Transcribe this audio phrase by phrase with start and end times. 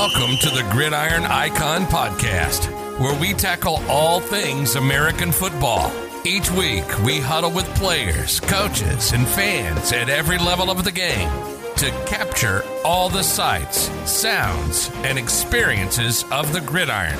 [0.00, 2.70] Welcome to the Gridiron Icon Podcast,
[3.00, 5.90] where we tackle all things American football.
[6.24, 11.28] Each week, we huddle with players, coaches, and fans at every level of the game
[11.78, 17.18] to capture all the sights, sounds, and experiences of the gridiron.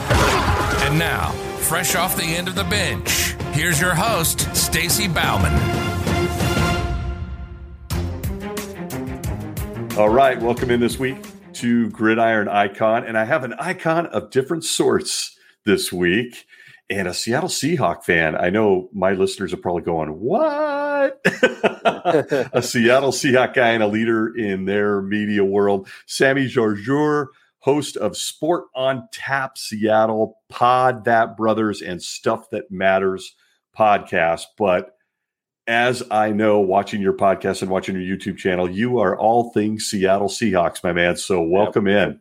[0.84, 5.52] And now, fresh off the end of the bench, here's your host, Stacy Bauman.
[9.98, 11.16] All right, welcome in this week
[11.58, 13.04] to Gridiron Icon.
[13.04, 16.46] And I have an icon of different sorts this week
[16.90, 18.36] and a Seattle Seahawk fan.
[18.36, 21.20] I know my listeners are probably going, What?
[21.24, 25.88] a Seattle Seahawk guy and a leader in their media world.
[26.06, 27.26] Sammy Jarjour,
[27.58, 33.34] host of Sport on Tap Seattle, Pod That Brothers, and Stuff That Matters
[33.76, 34.44] podcast.
[34.56, 34.92] But
[35.68, 39.84] as I know, watching your podcast and watching your YouTube channel, you are all things
[39.84, 41.16] Seattle Seahawks, my man.
[41.16, 42.08] So welcome yep.
[42.08, 42.20] in.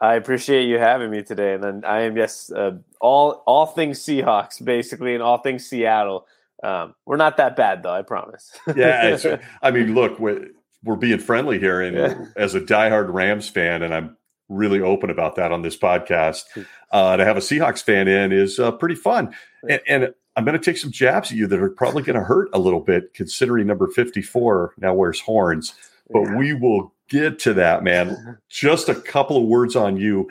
[0.00, 3.98] I appreciate you having me today, and then I am yes, uh, all all things
[4.00, 6.26] Seahawks basically, and all things Seattle.
[6.62, 8.52] Um, we're not that bad though, I promise.
[8.76, 10.48] yeah, I mean, look, we're,
[10.84, 12.26] we're being friendly here, and yeah.
[12.36, 14.16] as a diehard Rams fan, and I'm
[14.48, 16.44] really open about that on this podcast.
[16.54, 16.62] Hmm.
[16.92, 19.34] Uh, to have a Seahawks fan in is uh, pretty fun,
[19.68, 22.22] and, and I'm going to take some jabs at you that are probably going to
[22.22, 25.74] hurt a little bit, considering number 54 now wears horns.
[26.10, 26.36] But yeah.
[26.36, 28.38] we will get to that, man.
[28.48, 30.30] Just a couple of words on you.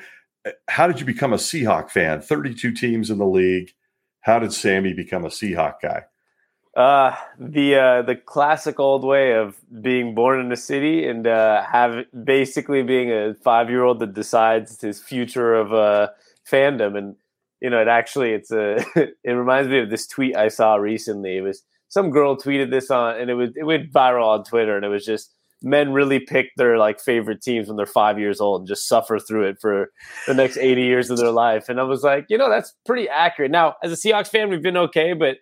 [0.69, 2.21] How did you become a Seahawk fan?
[2.21, 3.73] 32 teams in the league.
[4.21, 6.05] How did Sammy become a Seahawk guy?
[6.73, 11.63] Uh, the uh, the classic old way of being born in a city and uh,
[11.63, 16.07] have basically being a five year old that decides his future of uh,
[16.49, 17.17] fandom and
[17.61, 18.77] you know, it actually it's a
[19.23, 21.37] it reminds me of this tweet I saw recently.
[21.37, 24.75] It was some girl tweeted this on, and it was it went viral on Twitter,
[24.75, 25.33] and it was just
[25.63, 29.17] men really pick their like favorite teams when they're five years old and just suffer
[29.17, 29.91] through it for
[30.27, 31.67] the next 80 years of their life.
[31.67, 33.49] And I was like, you know, that's pretty accurate.
[33.49, 35.37] Now, as a Seahawks fan, we've been okay, but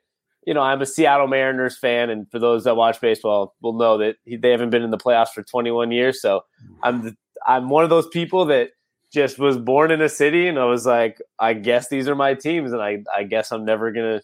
[0.45, 3.97] you know, I'm a Seattle Mariners fan, and for those that watch baseball, will know
[3.97, 6.21] that they haven't been in the playoffs for 21 years.
[6.21, 6.41] So
[6.83, 7.15] I'm the,
[7.47, 8.69] I'm one of those people that
[9.15, 12.33] just was born in a city and I was like, I guess these are my
[12.33, 14.21] teams and I, I guess I'm never gonna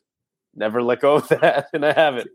[0.54, 2.30] never let go of that and I haven't.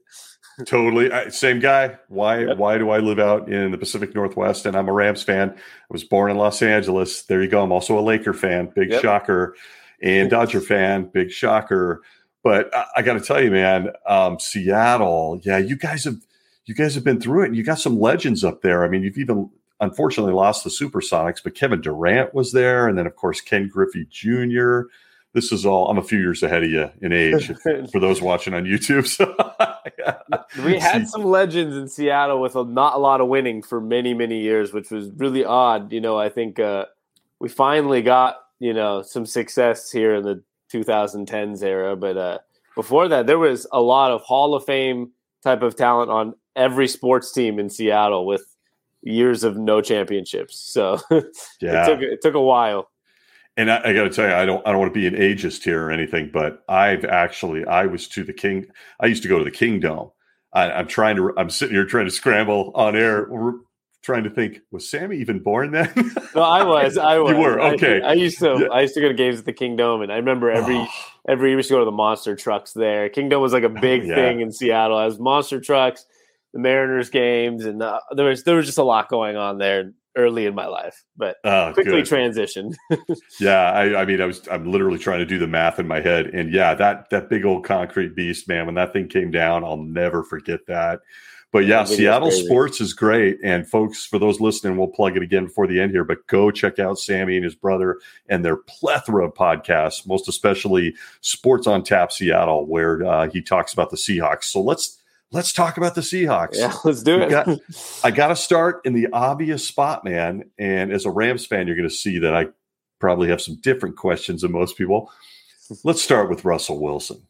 [0.65, 1.99] totally same guy.
[2.09, 2.56] Why yep.
[2.56, 5.50] why do I live out in the Pacific Northwest and I'm a Rams fan?
[5.50, 7.22] I was born in Los Angeles.
[7.22, 7.62] There you go.
[7.62, 9.03] I'm also a Laker fan, big yep.
[9.03, 9.55] shocker,
[10.03, 12.03] and Dodger fan, big shocker.
[12.43, 16.17] But I, I got to tell you, man, um, Seattle, yeah, you guys have
[16.65, 18.83] you guys have been through it, and you got some legends up there.
[18.83, 19.50] I mean, you've even
[19.81, 24.06] unfortunately lost the Supersonics, but Kevin Durant was there, and then of course Ken Griffey
[24.10, 24.82] Jr.
[25.32, 25.88] This is all.
[25.91, 27.53] I'm a few years ahead of you in age
[27.92, 29.06] for those watching on YouTube.
[29.16, 29.34] So,
[29.98, 30.16] yeah.
[30.64, 34.14] We had some legends in Seattle with a, not a lot of winning for many
[34.14, 35.93] many years, which was really odd.
[35.93, 36.87] You know, I think uh,
[37.38, 42.38] we finally got you know some success here in the 2010s era, but uh,
[42.75, 45.12] before that, there was a lot of Hall of Fame
[45.43, 48.56] type of talent on every sports team in Seattle with
[49.06, 50.59] years of no championships.
[50.59, 51.00] So
[51.61, 51.84] yeah.
[51.84, 52.91] it took it took a while.
[53.59, 55.15] And I, I got to tell you, I don't I don't want to be an
[55.15, 58.67] ageist here or anything, but I've actually I was to the King.
[59.00, 60.11] I used to go to the Kingdome.
[60.53, 61.33] I, I'm trying to.
[61.37, 63.28] I'm sitting here trying to scramble on air.
[64.03, 65.93] trying to think, was Sammy even born then?
[66.34, 66.97] no, I was.
[66.99, 67.33] I was.
[67.33, 68.00] You were okay.
[68.03, 68.59] I, I used to.
[68.61, 68.69] Yeah.
[68.73, 70.88] I used to go to games at the Kingdome, and I remember every oh.
[71.28, 73.09] every year we used to go to the monster trucks there.
[73.09, 74.15] Kingdome was like a big yeah.
[74.17, 74.99] thing in Seattle.
[74.99, 76.05] As monster trucks
[76.56, 79.93] the Mariners games, and uh, there was there was just a lot going on there
[80.17, 82.06] early in my life, but oh, quickly good.
[82.06, 82.75] transitioned.
[83.41, 86.00] yeah, I, I, mean, I was I'm literally trying to do the math in my
[86.00, 89.65] head, and yeah, that that big old concrete beast, man, when that thing came down,
[89.65, 91.00] I'll never forget that.
[91.53, 95.44] But yeah, Seattle sports is great, and folks, for those listening, we'll plug it again
[95.44, 96.05] before the end here.
[96.05, 98.00] But go check out Sammy and his brother
[98.31, 103.75] and their plethora of podcasts, most especially Sports on Tap Seattle, where uh, he talks
[103.75, 104.44] about the Seahawks.
[104.44, 104.99] So let's
[105.36, 106.55] let's talk about the Seahawks.
[106.55, 107.31] Yeah, let's do it.
[107.31, 107.49] Got,
[108.05, 110.50] I got to start in the obvious spot, man.
[110.58, 112.46] And as a Rams fan, you're going to see that I
[112.99, 115.12] probably have some different questions than most people.
[115.84, 117.22] Let's start with Russell Wilson,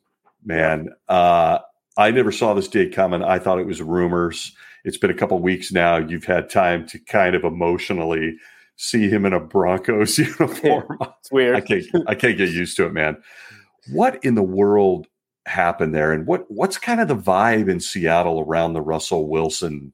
[0.44, 0.90] man.
[1.08, 1.58] Uh,
[1.96, 3.22] I never saw this day coming.
[3.22, 4.54] I thought it was rumors.
[4.84, 5.96] It's been a couple weeks now.
[5.96, 8.36] You've had time to kind of emotionally
[8.76, 10.98] see him in a Broncos uniform.
[11.00, 11.56] it's weird.
[11.56, 11.84] I can't.
[12.06, 13.16] I can't get used to it, man.
[13.90, 15.08] What in the world
[15.46, 16.12] happen there?
[16.12, 19.93] And what what's kind of the vibe in Seattle around the Russell Wilson,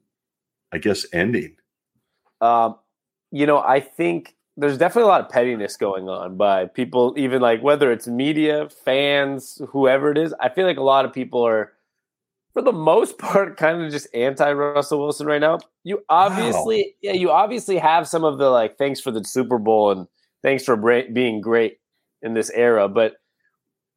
[0.73, 1.57] I guess, ending?
[2.41, 2.77] Um,
[3.31, 7.41] you know, I think there's definitely a lot of pettiness going on by people, even
[7.41, 10.35] like whether it's media, fans, whoever it is.
[10.41, 11.73] I feel like a lot of people are
[12.53, 15.59] for the most part, kind of just anti Russell Wilson right now.
[15.85, 17.13] You obviously, wow.
[17.13, 20.07] yeah, you obviously have some of the like, thanks for the Super Bowl and
[20.43, 21.79] thanks for bra- being great
[22.21, 22.89] in this era.
[22.89, 23.17] But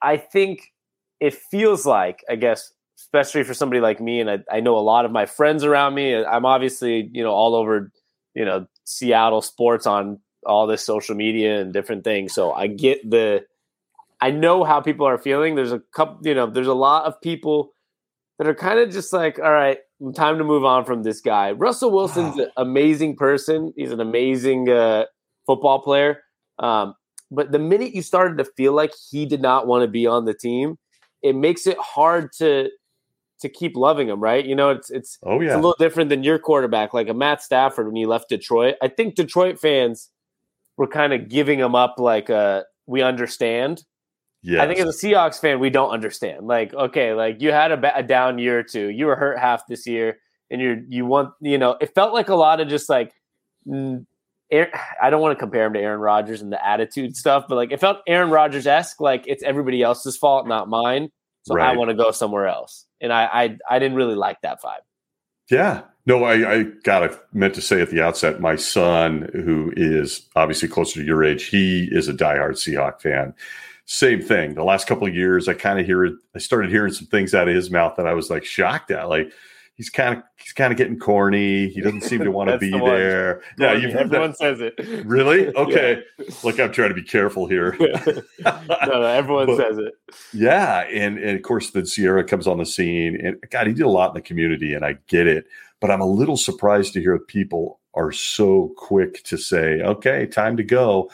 [0.01, 0.71] I think
[1.19, 4.79] it feels like, I guess, especially for somebody like me, and I, I know a
[4.79, 6.15] lot of my friends around me.
[6.15, 7.91] I'm obviously, you know, all over,
[8.33, 12.33] you know, Seattle sports on all this social media and different things.
[12.33, 13.43] So I get the,
[14.21, 15.55] I know how people are feeling.
[15.55, 17.71] There's a couple, you know, there's a lot of people
[18.37, 19.79] that are kind of just like, all right,
[20.15, 21.51] time to move on from this guy.
[21.51, 22.43] Russell Wilson's wow.
[22.43, 23.73] an amazing person.
[23.75, 25.05] He's an amazing uh,
[25.45, 26.21] football player.
[26.59, 26.95] Um,
[27.31, 30.25] but the minute you started to feel like he did not want to be on
[30.25, 30.77] the team,
[31.25, 32.69] it makes it hard to
[33.41, 34.45] to keep loving him, right?
[34.45, 35.47] You know, it's it's, oh, yeah.
[35.47, 38.75] it's a little different than your quarterback, like a Matt Stafford when he left Detroit.
[38.81, 40.09] I think Detroit fans
[40.77, 43.83] were kind of giving him up like uh we understand.
[44.43, 44.61] Yeah.
[44.63, 46.45] I think as a Seahawks fan, we don't understand.
[46.45, 48.89] Like, okay, like you had a, a down year or two.
[48.89, 50.19] You were hurt half this year,
[50.51, 51.77] and you're you want you know.
[51.81, 53.11] It felt like a lot of just like
[54.55, 54.71] Aaron,
[55.01, 57.71] I don't want to compare him to Aaron Rodgers and the attitude stuff, but like
[57.71, 61.11] it felt Aaron Rodgers esque, like it's everybody else's fault, not mine.
[61.43, 61.69] So right.
[61.69, 64.79] I want to go somewhere else, and I, I I didn't really like that vibe.
[65.51, 69.71] Yeah, no, I, I got I meant to say at the outset, my son, who
[69.75, 73.33] is obviously closer to your age, he is a diehard Seahawk fan.
[73.85, 74.55] Same thing.
[74.55, 77.47] The last couple of years, I kind of hear I started hearing some things out
[77.47, 79.31] of his mouth that I was like shocked at, like
[79.75, 81.69] he's kind of he's kind of getting corny.
[81.69, 83.41] He doesn't seem to want to be the there.
[83.57, 84.37] Yeah, everyone that.
[84.37, 84.73] says it.
[85.05, 85.53] Really?
[85.65, 86.03] Okay.
[86.19, 86.25] yeah.
[86.43, 87.75] Look, I'm trying to be careful here.
[88.39, 89.93] no, no, everyone but, says it.
[90.33, 93.85] Yeah, and and of course then Ciara comes on the scene, and God, he did
[93.85, 95.45] a lot in the community, and I get it.
[95.79, 100.57] But I'm a little surprised to hear people are so quick to say, "Okay, time
[100.57, 101.09] to go."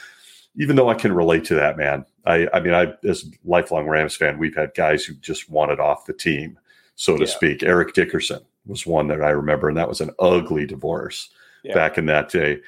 [0.56, 2.06] Even though I can relate to that, man.
[2.26, 5.80] I, I mean, I as a lifelong Rams fan, we've had guys who just wanted
[5.80, 6.60] off the team,
[6.96, 7.30] so to yeah.
[7.32, 7.64] speak.
[7.64, 11.30] Eric Dickerson, was one that I remember, and that was an ugly divorce
[11.64, 11.74] yeah.
[11.74, 12.60] back in that day.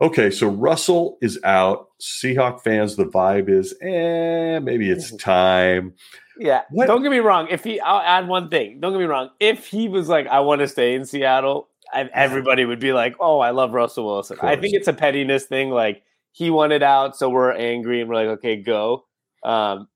[0.00, 1.88] Okay, so Russell is out.
[2.00, 5.16] Seahawk fans, the vibe is, eh, maybe it's mm-hmm.
[5.18, 5.94] time.
[6.38, 6.62] Yeah.
[6.70, 6.86] What?
[6.86, 7.46] Don't get me wrong.
[7.50, 8.80] If he, I'll add one thing.
[8.80, 9.30] Don't get me wrong.
[9.38, 13.38] If he was like, I want to stay in Seattle, everybody would be like, oh,
[13.40, 14.38] I love Russell Wilson.
[14.40, 15.70] I think it's a pettiness thing.
[15.70, 16.02] Like
[16.32, 19.04] he wanted out, so we're angry and we're like, okay, go.
[19.44, 19.88] Um,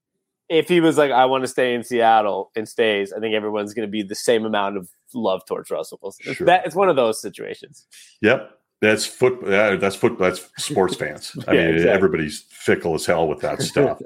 [0.49, 3.73] if he was like, I want to stay in Seattle and stays, I think everyone's
[3.73, 6.33] going to be the same amount of love towards Russell Wilson.
[6.33, 6.45] Sure.
[6.45, 7.85] That, it's one of those situations.
[8.21, 8.51] Yep.
[8.79, 9.39] That's foot.
[9.43, 10.19] That's foot.
[10.19, 11.35] That's sports fans.
[11.47, 11.91] I yeah, mean, exactly.
[11.91, 13.99] everybody's fickle as hell with that stuff.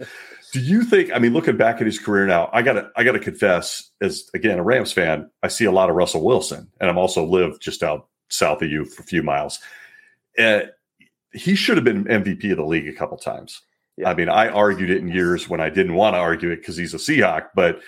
[0.53, 1.11] Do you think?
[1.13, 4.59] I mean, looking back at his career now, I gotta, I gotta confess, as again
[4.59, 7.83] a Rams fan, I see a lot of Russell Wilson, and I'm also live just
[7.83, 9.59] out south of you for a few miles.
[10.39, 10.61] Uh,
[11.33, 13.61] he should have been MVP of the league a couple times.
[13.97, 14.09] Yeah.
[14.09, 16.77] I mean, I argued it in years when I didn't want to argue it because
[16.77, 17.81] he's a Seahawk, but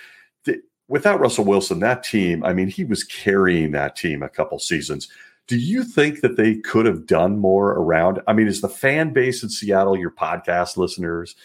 [0.88, 5.08] without Russell Wilson, that team, I mean, he was carrying that team a couple seasons.
[5.46, 8.20] Do you think that they could have done more around?
[8.26, 11.36] I mean, is the fan base in Seattle, your podcast listeners,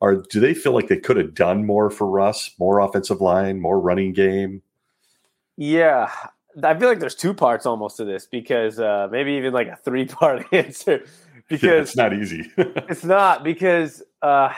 [0.00, 3.60] are do they feel like they could have done more for Russ, more offensive line,
[3.60, 4.62] more running game?
[5.56, 6.10] Yeah,
[6.62, 9.76] I feel like there's two parts almost to this because uh, maybe even like a
[9.76, 11.04] three part answer
[11.48, 12.50] because yeah, it's not easy.
[12.56, 14.52] it's not because uh,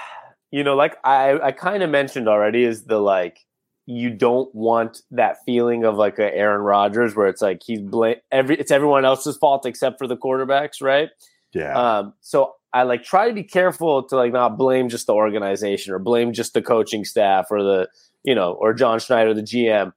[0.50, 3.38] you know, like I I kind of mentioned already, is the like
[3.86, 8.16] you don't want that feeling of like a Aaron Rodgers where it's like he's blame
[8.32, 11.10] every it's everyone else's fault except for the quarterbacks, right?
[11.52, 11.98] Yeah.
[11.98, 15.92] Um, so I like try to be careful to like not blame just the organization
[15.92, 17.88] or blame just the coaching staff or the
[18.24, 19.92] you know or John Schneider, the GM.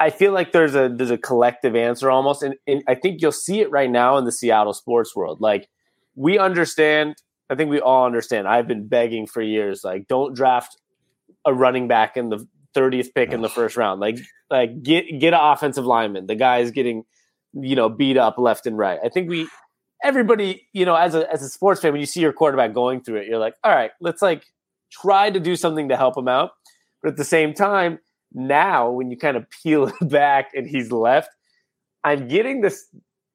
[0.00, 3.32] I feel like there's a there's a collective answer almost, and, and I think you'll
[3.32, 5.40] see it right now in the Seattle sports world.
[5.40, 5.68] Like
[6.14, 7.16] we understand,
[7.50, 8.48] I think we all understand.
[8.48, 10.78] I've been begging for years, like don't draft
[11.44, 14.00] a running back in the 30th pick in the first round.
[14.00, 14.18] Like
[14.50, 16.26] like get get an offensive lineman.
[16.26, 17.04] The guy is getting
[17.54, 18.98] you know beat up left and right.
[19.04, 19.48] I think we
[20.02, 23.02] everybody you know as a as a sports fan when you see your quarterback going
[23.02, 24.44] through it, you're like, all right, let's like
[24.90, 26.50] try to do something to help him out.
[27.02, 27.98] But at the same time,
[28.32, 31.30] now when you kind of peel it back and he's left,
[32.04, 32.86] I'm getting this.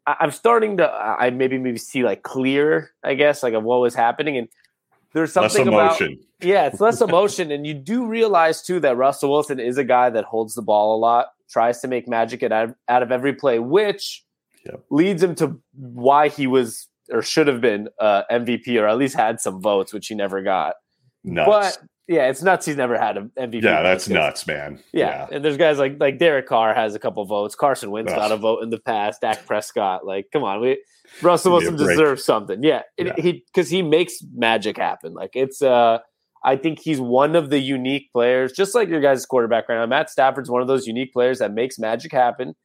[0.05, 3.95] I'm starting to I maybe maybe see like clear, I guess, like of what was
[3.95, 4.49] happening and
[5.13, 5.99] there's something about
[6.41, 10.09] yeah, it's less emotion, and you do realize too that Russell Wilson is a guy
[10.09, 13.33] that holds the ball a lot, tries to make magic out of, out of every
[13.33, 14.23] play, which
[14.65, 14.83] yep.
[14.89, 19.15] leads him to why he was or should have been uh, MVP or at least
[19.15, 20.75] had some votes, which he never got.
[21.23, 21.77] Nuts.
[21.77, 22.65] But yeah, it's nuts.
[22.65, 23.61] He's never had an MVP.
[23.61, 24.81] Yeah, that's nuts, man.
[24.91, 25.27] Yeah.
[25.29, 25.35] yeah.
[25.35, 27.55] and there's guys like like Derek Carr has a couple votes.
[27.55, 28.17] Carson Wentz Ugh.
[28.17, 29.21] got a vote in the past.
[29.21, 30.83] Dak Prescott, like, come on, we
[31.21, 32.63] Russell Wilson deserves something.
[32.63, 33.13] Yeah, yeah.
[33.17, 35.13] he because he makes magic happen.
[35.13, 35.99] Like it's uh,
[36.43, 39.85] I think he's one of the unique players, just like your guys' quarterback right now.
[39.85, 42.55] Matt Stafford's one of those unique players that makes magic happen.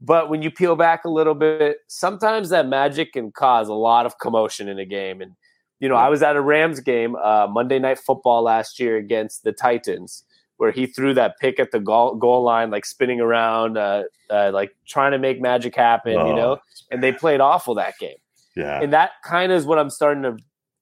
[0.00, 4.06] But when you peel back a little bit, sometimes that magic can cause a lot
[4.06, 5.20] of commotion in a game.
[5.20, 5.32] And,
[5.80, 9.42] you know, I was at a Rams game, uh, Monday Night Football last year against
[9.42, 10.24] the Titans,
[10.58, 14.50] where he threw that pick at the goal, goal line, like spinning around, uh, uh,
[14.52, 16.28] like trying to make magic happen, oh.
[16.28, 16.58] you know?
[16.90, 18.16] And they played awful that game.
[18.54, 18.80] Yeah.
[18.80, 20.36] And that kind of is what I'm starting to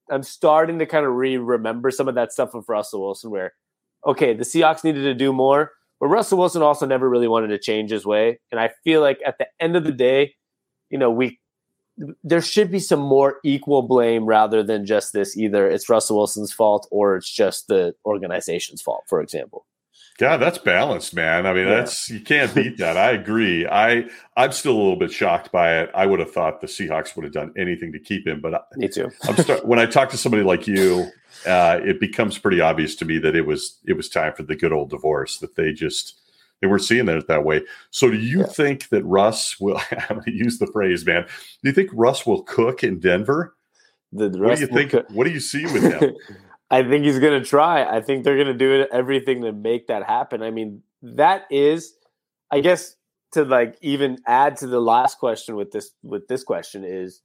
[0.08, 3.54] I'm starting to kind of re-remember some of that stuff with Russell Wilson where
[4.06, 7.58] okay, the Seahawks needed to do more, but Russell Wilson also never really wanted to
[7.58, 8.38] change his way.
[8.52, 10.36] And I feel like at the end of the day,
[10.90, 11.40] you know, we
[12.22, 16.52] there should be some more equal blame rather than just this either it's Russell Wilson's
[16.52, 19.66] fault or it's just the organization's fault, for example.
[20.18, 21.46] God, that's balanced, man.
[21.46, 21.74] I mean, yeah.
[21.74, 22.96] that's you can't beat that.
[22.96, 23.66] I agree.
[23.66, 25.90] I I'm still a little bit shocked by it.
[25.94, 28.88] I would have thought the Seahawks would have done anything to keep him, but me
[28.88, 29.10] too.
[29.24, 31.10] I'm start, when I talk to somebody like you,
[31.46, 34.56] uh, it becomes pretty obvious to me that it was it was time for the
[34.56, 35.38] good old divorce.
[35.38, 36.18] That they just
[36.60, 37.62] they were seeing it that way.
[37.90, 38.46] So, do you yeah.
[38.46, 39.80] think that Russ will?
[40.08, 41.24] I'm going to use the phrase, man.
[41.24, 43.54] Do you think Russ will cook in Denver?
[44.12, 44.90] The, the what do you think?
[44.92, 45.06] Cook.
[45.10, 46.14] What do you see with him?
[46.70, 47.84] I think he's going to try.
[47.84, 50.42] I think they're going to do everything to make that happen.
[50.42, 51.94] I mean, that is,
[52.50, 52.96] I guess,
[53.32, 57.20] to like even add to the last question with this with this question is,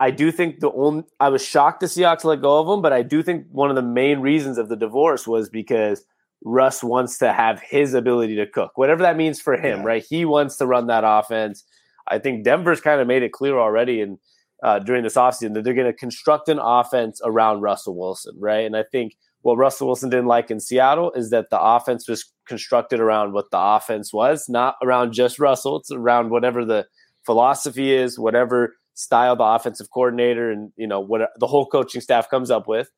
[0.00, 2.92] I do think the only I was shocked the Seahawks let go of him, but
[2.92, 6.04] I do think one of the main reasons of the divorce was because
[6.44, 9.86] Russ wants to have his ability to cook, whatever that means for him, yeah.
[9.86, 10.04] right?
[10.08, 11.64] He wants to run that offense.
[12.08, 14.18] I think Denver's kind of made it clear already, and
[14.62, 18.64] uh, during this offseason that they're going to construct an offense around Russell Wilson, right?
[18.64, 22.32] And I think what Russell Wilson didn't like in Seattle is that the offense was
[22.46, 25.76] constructed around what the offense was, not around just Russell.
[25.76, 26.86] It's around whatever the
[27.24, 32.28] philosophy is, whatever style the offensive coordinator and you know what the whole coaching staff
[32.30, 32.90] comes up with.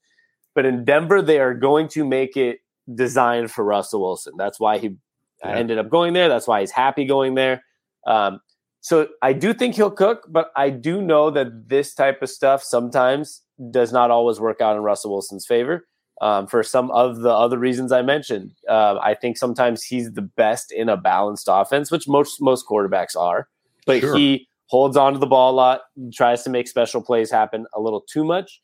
[0.55, 2.59] But in Denver, they are going to make it
[2.93, 4.35] designed for Russell Wilson.
[4.37, 4.97] That's why he
[5.45, 5.55] yeah.
[5.55, 6.29] ended up going there.
[6.29, 7.63] That's why he's happy going there.
[8.07, 8.41] Um,
[8.81, 12.63] so I do think he'll cook, but I do know that this type of stuff
[12.63, 15.87] sometimes does not always work out in Russell Wilson's favor.
[16.21, 20.23] Um, for some of the other reasons I mentioned, uh, I think sometimes he's the
[20.23, 23.49] best in a balanced offense, which most most quarterbacks are.
[23.87, 24.17] But sure.
[24.17, 25.81] he holds on to the ball a lot,
[26.13, 28.61] tries to make special plays happen a little too much.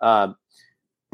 [0.00, 0.36] Um,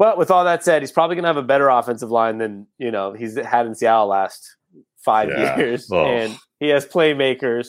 [0.01, 2.65] but with all that said, he's probably going to have a better offensive line than
[2.79, 4.55] you know he's had in Seattle last
[4.97, 5.55] five yeah.
[5.57, 6.03] years, oh.
[6.03, 7.67] and he has playmakers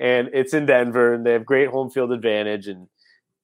[0.00, 2.86] and it's in Denver, and they have great home field advantage, and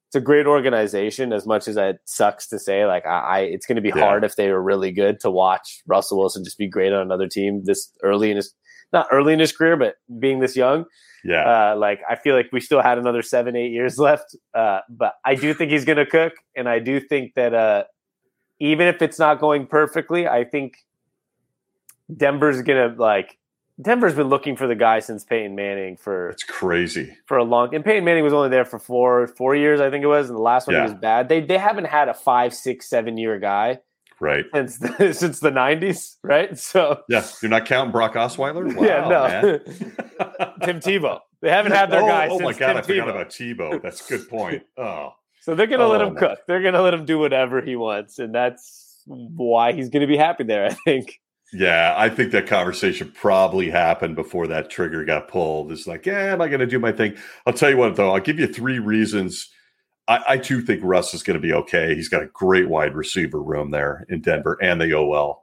[0.06, 1.32] it's a great organization.
[1.32, 4.04] As much as it sucks to say, like I, I it's going to be yeah.
[4.04, 7.26] hard if they were really good to watch Russell Wilson just be great on another
[7.26, 8.54] team this early in his
[8.92, 10.84] not early in his career, but being this young.
[11.24, 14.36] Yeah, uh, like I feel like we still had another seven, eight years left.
[14.54, 17.82] Uh, but I do think he's going to cook, and I do think that uh,
[18.60, 20.84] even if it's not going perfectly, I think
[22.14, 23.38] Denver's going to like
[23.80, 27.74] Denver's been looking for the guy since Peyton Manning for it's crazy for a long.
[27.74, 30.36] And Peyton Manning was only there for four four years, I think it was, and
[30.36, 30.84] the last one yeah.
[30.84, 31.28] was bad.
[31.28, 33.78] They they haven't had a five, six, seven year guy,
[34.20, 34.44] right?
[34.52, 36.58] Since the, since the nineties, right?
[36.58, 38.74] So yeah, you're not counting Brock Osweiler.
[38.74, 39.58] Wow, yeah, no,
[40.64, 41.20] Tim Tebow.
[41.40, 42.28] They haven't had their oh, guy.
[42.28, 43.80] Oh my god, Tim I forgot about Tebow.
[43.80, 44.64] That's a good point.
[44.76, 45.14] Oh,
[45.48, 46.40] so they're gonna oh, let him cook.
[46.46, 50.44] They're gonna let him do whatever he wants, and that's why he's gonna be happy
[50.44, 50.66] there.
[50.66, 51.22] I think.
[51.54, 55.72] Yeah, I think that conversation probably happened before that trigger got pulled.
[55.72, 57.16] It's like, yeah, am I going to do my thing?
[57.46, 59.48] I'll tell you what, though, I'll give you three reasons.
[60.08, 61.94] I, I too think Russ is going to be okay.
[61.94, 65.42] He's got a great wide receiver room there in Denver and the OL.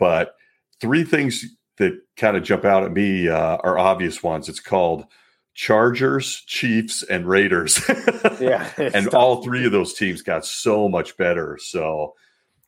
[0.00, 0.34] But
[0.80, 1.44] three things
[1.76, 4.48] that kind of jump out at me uh, are obvious ones.
[4.48, 5.06] It's called
[5.56, 7.80] Chargers, Chiefs, and Raiders.
[8.40, 8.70] yeah.
[8.76, 11.58] and all three of those teams got so much better.
[11.60, 12.14] So,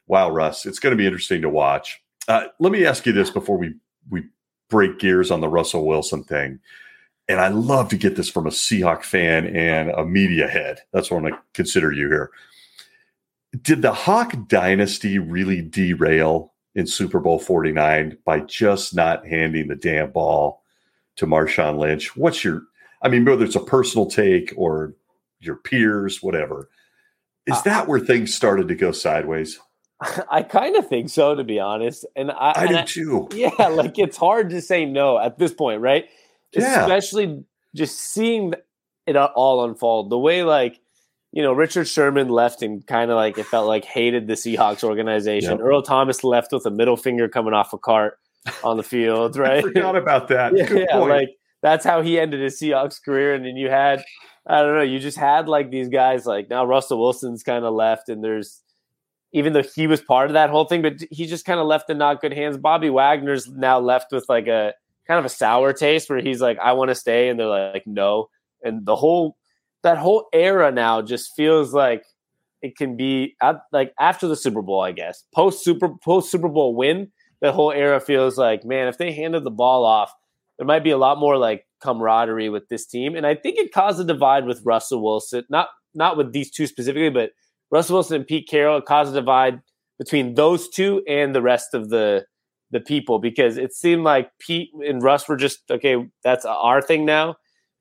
[0.06, 2.00] wow, Russ, it's going to be interesting to watch.
[2.26, 3.74] Uh, let me ask you this before we
[4.10, 4.24] we
[4.70, 6.60] break gears on the Russell Wilson thing.
[7.28, 10.80] And I love to get this from a Seahawk fan and a media head.
[10.92, 12.30] That's what I'm going to consider you here.
[13.60, 19.76] Did the Hawk dynasty really derail in Super Bowl 49 by just not handing the
[19.76, 20.62] damn ball
[21.16, 22.16] to Marshawn Lynch?
[22.16, 22.62] What's your,
[23.02, 24.94] I mean, whether it's a personal take or
[25.40, 26.68] your peers, whatever,
[27.46, 29.58] is uh, that where things started to go sideways?
[30.30, 32.06] I kind of think so, to be honest.
[32.16, 33.28] And I, I and do I, too.
[33.34, 36.06] Yeah, like it's hard to say no at this point, right?
[36.52, 36.82] Yeah.
[36.82, 38.54] Especially just seeing
[39.06, 40.10] it all unfold.
[40.10, 40.80] The way, like,
[41.32, 44.82] you know, Richard Sherman left and kind of like it felt like hated the Seahawks
[44.82, 45.52] organization.
[45.52, 45.60] Yep.
[45.60, 48.18] Earl Thomas left with a middle finger coming off a cart
[48.62, 49.58] on the field, right?
[49.58, 50.56] I forgot about that.
[50.56, 53.34] yeah, yeah like that's how he ended his Seahawks career.
[53.34, 54.04] And then you had,
[54.46, 57.74] I don't know, you just had like these guys like now Russell Wilson's kind of
[57.74, 58.62] left, and there's
[59.32, 61.90] even though he was part of that whole thing, but he just kind of left
[61.90, 62.56] in not good hands.
[62.56, 64.72] Bobby Wagner's now left with like a
[65.06, 67.28] kind of a sour taste where he's like, I want to stay.
[67.28, 68.28] And they're like, no.
[68.62, 69.36] And the whole,
[69.82, 72.04] that whole era now just feels like
[72.62, 73.36] it can be
[73.72, 77.10] like after the Super Bowl, I guess, post Super, post Super Bowl win,
[77.40, 80.12] the whole era feels like, man, if they handed the ball off,
[80.58, 83.14] there might be a lot more like camaraderie with this team.
[83.14, 86.66] And I think it caused a divide with Russell Wilson, not, not with these two
[86.66, 87.30] specifically, but
[87.70, 89.60] Russell Wilson and Pete Carroll caused a divide
[89.98, 92.24] between those two and the rest of the
[92.70, 95.96] the people because it seemed like Pete and Russ were just okay.
[96.22, 97.36] That's our thing now,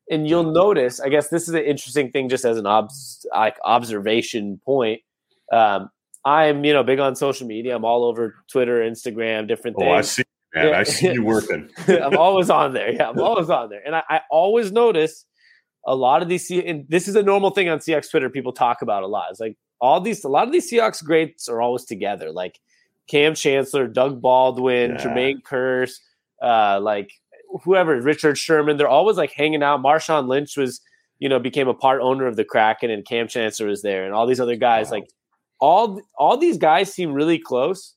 [0.09, 0.99] and you'll notice.
[0.99, 5.01] I guess this is an interesting thing, just as an obs- like observation point.
[5.51, 5.89] Um,
[6.25, 7.75] I'm you know big on social media.
[7.75, 9.89] I'm all over Twitter, Instagram, different things.
[9.89, 10.23] Oh, I see,
[10.53, 10.67] man.
[10.69, 10.79] Yeah.
[10.79, 11.69] I see you working.
[11.87, 12.93] I'm always on there.
[12.93, 15.25] Yeah, I'm always on there, and I, I always notice
[15.85, 16.49] a lot of these.
[16.51, 18.29] And this is a normal thing on Seahawks Twitter.
[18.29, 19.27] People talk about a lot.
[19.31, 22.31] It's like all these a lot of these Seahawks greats are always together.
[22.31, 22.59] Like
[23.07, 24.97] Cam Chancellor, Doug Baldwin, yeah.
[24.97, 25.99] Jermaine Kearse,
[26.41, 27.11] uh, like
[27.63, 29.81] whoever, Richard Sherman, they're always like hanging out.
[29.81, 30.81] Marshawn Lynch was,
[31.19, 34.13] you know, became a part owner of the Kraken, and Cam Chancellor was there, and
[34.13, 34.87] all these other guys.
[34.87, 34.97] Wow.
[34.97, 35.09] Like
[35.59, 37.95] all all these guys seem really close,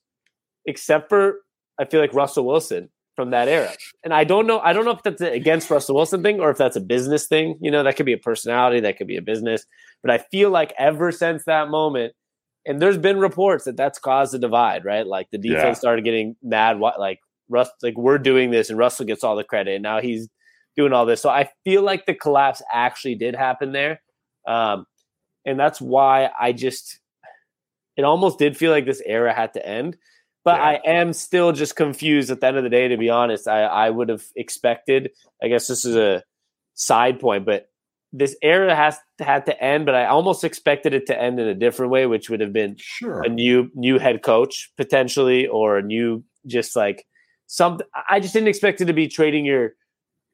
[0.65, 1.39] except for
[1.81, 3.71] I feel like Russell Wilson from that era.
[4.03, 6.57] And I don't know, I don't know if that's against Russell Wilson thing or if
[6.57, 7.57] that's a business thing.
[7.59, 9.65] You know, that could be a personality, that could be a business.
[10.03, 12.13] But I feel like ever since that moment,
[12.65, 15.05] and there's been reports that that's caused a divide, right?
[15.05, 15.73] Like the defense yeah.
[15.73, 17.19] started getting mad, what like
[17.49, 20.29] Russ, like we're doing this, and Russell gets all the credit, and now he's
[20.77, 21.21] doing all this.
[21.21, 24.01] So I feel like the collapse actually did happen there,
[24.47, 24.85] um,
[25.43, 26.99] and that's why I just
[27.97, 29.97] it almost did feel like this era had to end.
[30.43, 30.65] But yeah.
[30.65, 33.47] I am still just confused at the end of the day, to be honest.
[33.47, 36.23] I, I would have expected, I guess this is a
[36.73, 37.67] side point, but
[38.13, 41.53] this era has had to end, but I almost expected it to end in a
[41.53, 43.21] different way, which would have been sure.
[43.21, 47.05] a new new head coach potentially, or a new just like
[47.47, 47.87] something.
[48.09, 49.75] I just didn't expect it to be trading your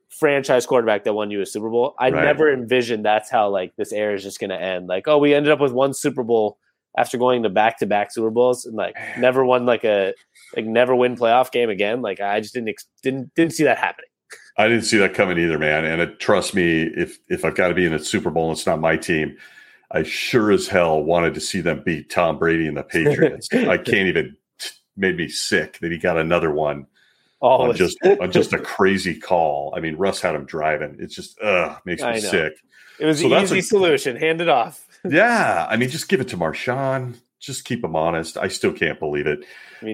[0.09, 1.93] franchise quarterback that won you a Super Bowl.
[1.99, 2.23] I right.
[2.23, 4.87] never envisioned that's how like this era is just going to end.
[4.87, 6.57] Like, oh, we ended up with one Super Bowl
[6.95, 10.13] after going to back to back Super Bowls and like never won like a
[10.55, 12.01] like never win playoff game again.
[12.01, 14.09] Like I just didn't ex- didn't didn't see that happening.
[14.57, 15.85] I didn't see that coming either, man.
[15.85, 18.57] And it, trust me, if if I've got to be in a Super Bowl and
[18.57, 19.37] it's not my team,
[19.91, 23.47] I sure as hell wanted to see them beat Tom Brady and the Patriots.
[23.53, 24.35] I can't even
[24.95, 26.87] made me sick that he got another one
[27.41, 29.73] oh, on just on just a crazy call.
[29.77, 30.97] I mean, Russ had him driving.
[30.99, 32.53] It's just uh makes me sick.
[32.99, 34.15] It was so the easy a, solution.
[34.15, 34.86] Hand it off.
[35.09, 37.15] yeah, I mean, just give it to Marshawn.
[37.39, 38.37] Just keep him honest.
[38.37, 39.45] I still can't believe it.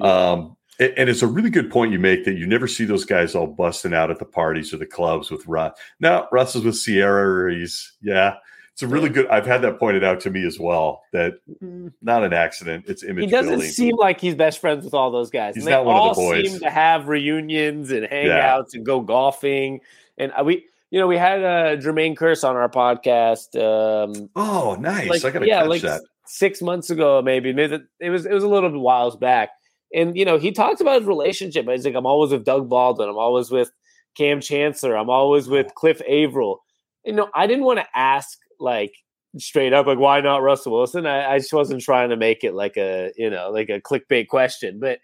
[0.02, 3.36] Um, and it's a really good point you make that you never see those guys
[3.36, 5.78] all busting out at the parties or the clubs with Russ.
[6.00, 7.54] Now Russ is with Ciara.
[7.54, 8.38] he's yeah.
[8.74, 9.28] It's a really good.
[9.28, 11.04] I've had that pointed out to me as well.
[11.12, 11.90] That mm-hmm.
[12.02, 12.86] not an accident.
[12.88, 13.26] It's image.
[13.26, 13.70] He doesn't building.
[13.70, 15.54] seem like he's best friends with all those guys.
[15.54, 16.50] He's and not one of the boys.
[16.50, 18.78] Seem to have reunions and hangouts yeah.
[18.78, 19.82] and go golfing.
[20.18, 23.56] And uh, we, you know, we had uh, Jermaine Kearse on our podcast.
[23.60, 25.10] Um, oh, nice!
[25.10, 26.04] Like, I gotta yeah, catch like that.
[26.28, 27.50] Six months ago, maybe.
[27.50, 29.50] It was it was a little bit whiles back,
[29.92, 31.68] and you know, he talks about his relationship.
[31.68, 33.10] He's like, I'm always with Doug Baldwin.
[33.10, 33.72] I'm always with
[34.16, 34.96] Cam Chancellor.
[34.96, 36.60] I'm always with Cliff Avril.
[37.04, 38.94] You know, I didn't want to ask like
[39.40, 41.08] straight up like why not Russell Wilson.
[41.08, 44.28] I, I just wasn't trying to make it like a you know like a clickbait
[44.28, 45.00] question, but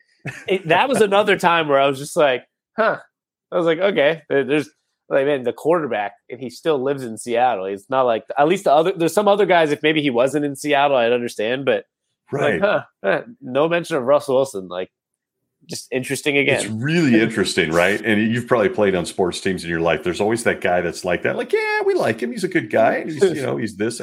[0.48, 2.44] it, that was another time where I was just like,
[2.78, 3.00] huh.
[3.52, 4.70] I was like, okay, there's
[5.10, 7.66] like man, the quarterback, and he still lives in Seattle.
[7.66, 8.94] It's not like at least the other.
[8.96, 9.72] There's some other guys.
[9.72, 11.66] If maybe he wasn't in Seattle, I'd understand.
[11.66, 11.86] But
[12.32, 14.68] right, like, huh, eh, no mention of Russell Wilson.
[14.68, 14.92] Like,
[15.66, 16.62] just interesting again.
[16.62, 18.00] It's really interesting, right?
[18.04, 20.04] And you've probably played on sports teams in your life.
[20.04, 21.36] There's always that guy that's like that.
[21.36, 22.32] Like, yeah, we like him.
[22.32, 22.98] He's a good guy.
[22.98, 24.02] And he's you know he's this.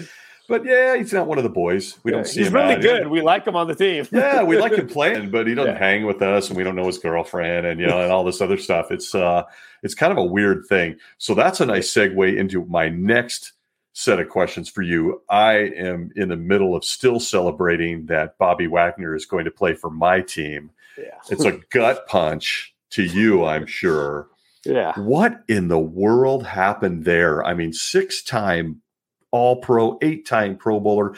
[0.49, 1.99] But yeah, he's not one of the boys.
[2.05, 2.55] We don't see he's him.
[2.55, 3.09] He's really good.
[3.09, 4.07] We like him on the team.
[4.13, 5.79] yeah, we like him playing, but he doesn't yeah.
[5.79, 8.41] hang with us, and we don't know his girlfriend, and you know, and all this
[8.41, 8.91] other stuff.
[8.91, 9.45] It's uh,
[9.83, 10.97] it's kind of a weird thing.
[11.19, 13.53] So that's a nice segue into my next
[13.93, 15.23] set of questions for you.
[15.29, 19.75] I am in the middle of still celebrating that Bobby Wagner is going to play
[19.75, 20.71] for my team.
[20.97, 24.29] Yeah, it's a gut punch to you, I'm sure.
[24.65, 24.99] Yeah.
[24.99, 27.45] What in the world happened there?
[27.45, 28.83] I mean, six time
[29.31, 31.15] all pro, eight time Pro Bowler.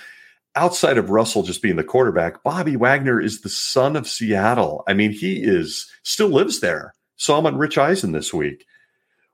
[0.55, 4.83] Outside of Russell just being the quarterback, Bobby Wagner is the son of Seattle.
[4.89, 6.95] I mean, he is still lives there.
[7.17, 8.65] Saw him on Rich Eisen this week.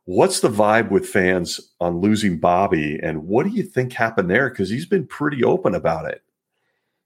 [0.06, 4.50] What's the vibe with fans on losing Bobby, and what do you think happened there?
[4.50, 6.22] Because he's been pretty open about it.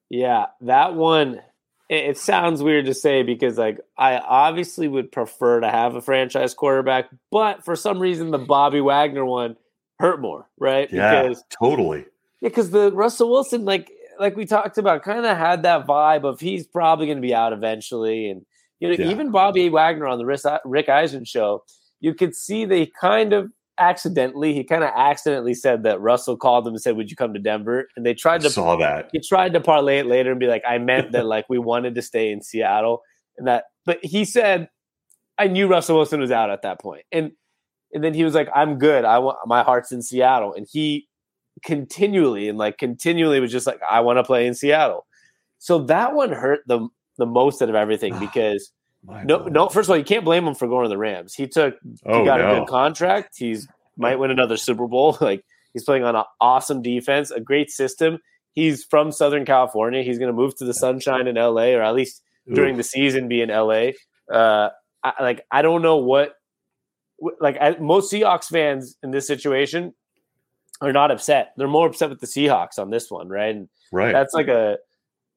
[0.09, 1.41] Yeah, that one.
[1.89, 6.55] It sounds weird to say because, like, I obviously would prefer to have a franchise
[6.55, 9.57] quarterback, but for some reason, the Bobby Wagner one
[9.99, 10.89] hurt more, right?
[10.93, 12.05] Yeah, because, totally.
[12.41, 16.25] Yeah, because the Russell Wilson, like like we talked about, kind of had that vibe
[16.25, 18.45] of he's probably going to be out eventually, and
[18.81, 19.11] you know, Yeah.
[19.11, 21.65] even Bobby Wagner on the Rick Rick Eisen show,
[22.01, 26.67] you could see they kind of accidentally, he kind of accidentally said that Russell called
[26.67, 29.09] him and said, "Would you come to Denver?" And they tried to saw that.
[29.13, 31.95] he tried to parlay it later and be like, I meant that like we wanted
[31.95, 33.03] to stay in Seattle
[33.37, 34.69] and that but he said
[35.39, 37.05] I knew Russell Wilson was out at that point.
[37.13, 37.31] And
[37.93, 39.05] and then he was like, I'm good.
[39.05, 40.55] I want my heart's in Seattle.
[40.55, 41.09] And he
[41.65, 45.07] continually and like continually was just like, I want to play in Seattle.
[45.59, 48.71] So that one hurt the the most out of everything because
[49.25, 49.53] no Lord.
[49.53, 51.35] no first of all, you can't blame him for going to the Rams.
[51.35, 53.35] He took Oh he got a good contract.
[53.37, 55.17] He's might win another Super Bowl.
[55.21, 58.19] Like he's playing on an awesome defense, a great system.
[58.55, 60.03] He's from Southern California.
[60.03, 62.23] He's going to move to the sunshine in LA, or at least
[62.55, 63.91] during the season be in LA.
[64.33, 64.71] Uh,
[65.05, 66.38] I, like I don't know what, wh-
[67.41, 69.95] like I, most Seahawks fans in this situation
[70.81, 71.53] are not upset.
[71.57, 73.55] They're more upset with the Seahawks on this one, right?
[73.55, 74.13] And right.
[74.13, 74.79] that's like a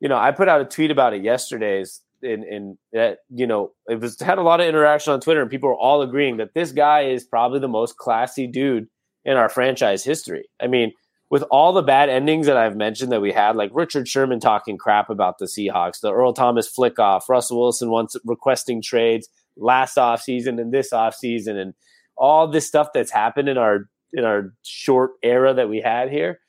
[0.02, 3.72] you know i put out a tweet about it yesterday's in in that you know
[3.88, 6.54] it was had a lot of interaction on twitter and people were all agreeing that
[6.54, 8.88] this guy is probably the most classy dude
[9.24, 10.92] in our franchise history i mean
[11.30, 14.78] with all the bad endings that i've mentioned that we had like richard sherman talking
[14.78, 19.30] crap about the seahawks the earl thomas flick off russell wilson once requesting trades
[19.62, 21.74] last offseason and this offseason and
[22.18, 26.40] all this stuff that's happened in our in our short era that we had here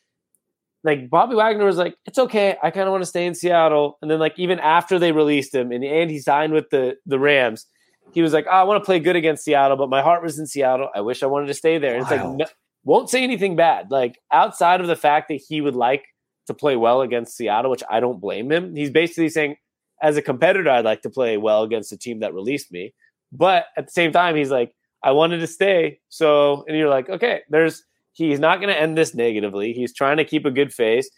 [0.85, 2.57] like Bobby Wagner was like, it's okay.
[2.63, 3.99] I kind of want to stay in Seattle.
[4.03, 7.19] And then like even after they released him and, and he signed with the the
[7.19, 7.67] Rams,
[8.13, 10.39] he was like, oh, I want to play good against Seattle, but my heart was
[10.39, 10.89] in Seattle.
[10.95, 11.95] I wish I wanted to stay there.
[11.95, 12.47] And it's like, no,
[12.85, 13.91] won't say anything bad.
[13.91, 16.05] Like outside of the fact that he would like
[16.49, 18.75] to play well against Seattle, which I don't blame him.
[18.75, 19.57] He's basically saying,
[20.03, 22.93] as a competitor, I'd like to play well against the team that released me.
[23.33, 26.01] But at the same time, he's like, I wanted to stay.
[26.09, 29.73] So, and you're like, okay, there's he's not going to end this negatively.
[29.73, 31.11] He's trying to keep a good face.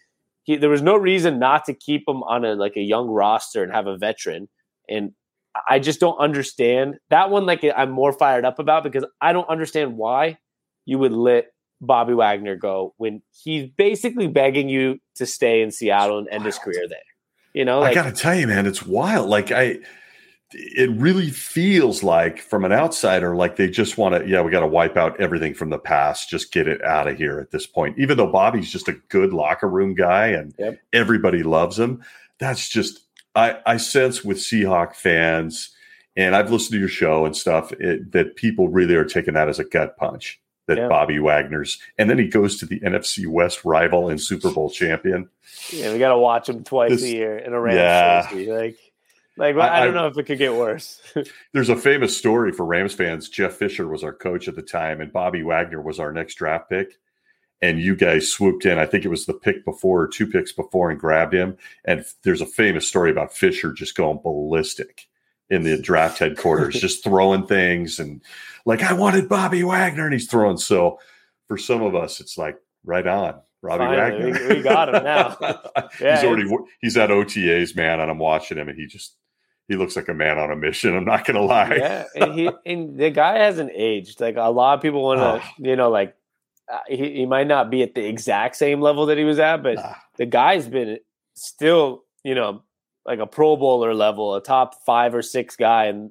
[0.45, 3.63] He, there was no reason not to keep him on a like a young roster
[3.63, 4.49] and have a veteran.
[4.89, 5.13] And
[5.69, 7.47] I just don't understand that one.
[7.47, 10.39] Like I'm more fired up about because I don't understand why
[10.85, 11.47] you would let
[11.81, 16.59] Bobby Wagner go when he's basically begging you to stay in Seattle and end his
[16.59, 16.99] career there.
[17.55, 19.29] You know, I gotta tell you, man, it's wild.
[19.29, 19.79] Like I,
[20.53, 24.29] it really feels like from an outsider, like they just want to.
[24.29, 26.31] Yeah, we got to wipe out everything from the past.
[26.31, 27.99] Just get it out of here at this point.
[27.99, 30.79] Even though Bobby's just a good locker room guy and Yep.
[30.93, 32.03] everybody loves him,
[32.39, 33.01] that's just
[33.35, 35.71] I I sense with Seahawk fans,
[36.17, 39.49] and I've listened to your show and stuff it, that people really are taking that
[39.49, 40.41] as a gut punch.
[40.67, 40.89] That Yeah.
[40.89, 45.29] Bobby Wagner's, and then he goes to the NFC West rival and Super Bowl champion.
[45.71, 48.29] yeah, we got to watch him twice This- a year in a Rams Yeah.
[48.31, 48.47] jersey.
[48.51, 48.77] Like,
[49.37, 51.01] like I- I, don't I- know if it could get worse.
[51.53, 53.29] There's a famous story for Rams fans.
[53.29, 56.69] Jeff Fisher was our coach at the time, and Bobby Wagner was our next draft
[56.71, 56.99] pick.
[57.63, 58.79] And you guys swooped in.
[58.79, 61.57] I think it was the pick before or two picks before and grabbed him.
[61.87, 65.07] And there's a famous story about Fisher just going ballistic
[65.49, 68.21] in the draft headquarters, just throwing things and
[68.67, 70.05] like, I wanted Bobby Wagner.
[70.05, 70.59] And he's throwing.
[70.59, 70.99] So
[71.49, 73.41] for some of us, it's like, right on.
[73.63, 74.49] Robbie Finally, Wagner.
[74.49, 75.37] we- we got him now.
[76.01, 76.51] Yeah, he's already
[76.83, 79.17] he's at OTAs, man, and I'm watching him, and he just
[79.69, 80.97] he looks like a man on a mission.
[80.97, 81.75] I'm not gonna lie.
[81.77, 84.21] yeah, and he and the guy hasn't aged.
[84.21, 85.51] Like a lot of people want to, Oh.
[85.59, 86.15] you know, like
[86.73, 89.63] uh, he, he might not be at the exact same level that he was at,
[89.63, 89.95] but Nah.
[90.17, 90.99] the guy's been
[91.35, 92.63] still, you know,
[93.07, 96.11] like a Pro Bowler level, a top five or six guy in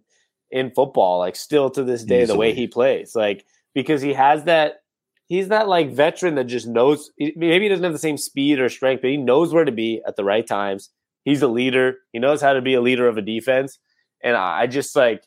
[0.51, 1.19] in football.
[1.19, 4.79] Like still to this day, the way he plays, like because he has that.
[5.27, 7.09] He's that like veteran that just knows.
[7.17, 10.01] Maybe he doesn't have the same speed or strength, but he knows where to be
[10.05, 10.89] at the right times.
[11.23, 11.95] He's a leader.
[12.11, 13.79] He knows how to be a leader of a defense,
[14.23, 15.23] and I just like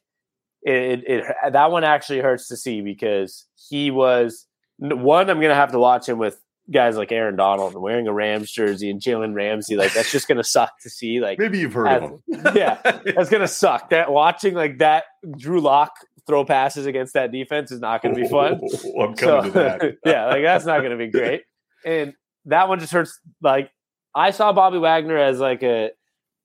[0.63, 4.47] it, it, it that one actually hurts to see because he was
[4.79, 5.31] one.
[5.31, 8.51] I'm gonna have to watch him with guys like Aaron Donald and wearing a Rams
[8.51, 9.77] jersey and Jalen Ramsey.
[9.77, 11.21] Like that's just gonna suck to see.
[11.21, 12.23] Like Maybe you've heard of him.
[12.55, 13.91] yeah, that's gonna suck.
[13.91, 15.05] That watching like that
[15.37, 15.93] Drew Lock
[16.27, 18.61] throw passes against that defense is not gonna be fun.
[18.63, 19.97] Oh, I'm coming to that.
[20.05, 21.43] yeah, like that's not gonna be great.
[21.85, 22.15] And
[22.47, 23.19] that one just hurts.
[23.41, 23.71] Like
[24.17, 25.91] I saw Bobby Wagner as like a,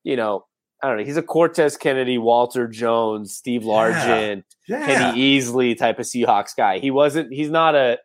[0.04, 0.46] you know,
[0.84, 1.04] I don't know.
[1.04, 4.86] He's a Cortez Kennedy, Walter Jones, Steve Largent, Yeah.
[4.86, 6.80] Kenny Easley type of Seahawks guy.
[6.80, 7.32] He wasn't.
[7.32, 7.98] He's not a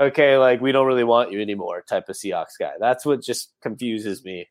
[0.00, 0.36] okay.
[0.38, 2.72] Like we don't really want you anymore type of Seahawks guy.
[2.80, 4.48] That's what just confuses me.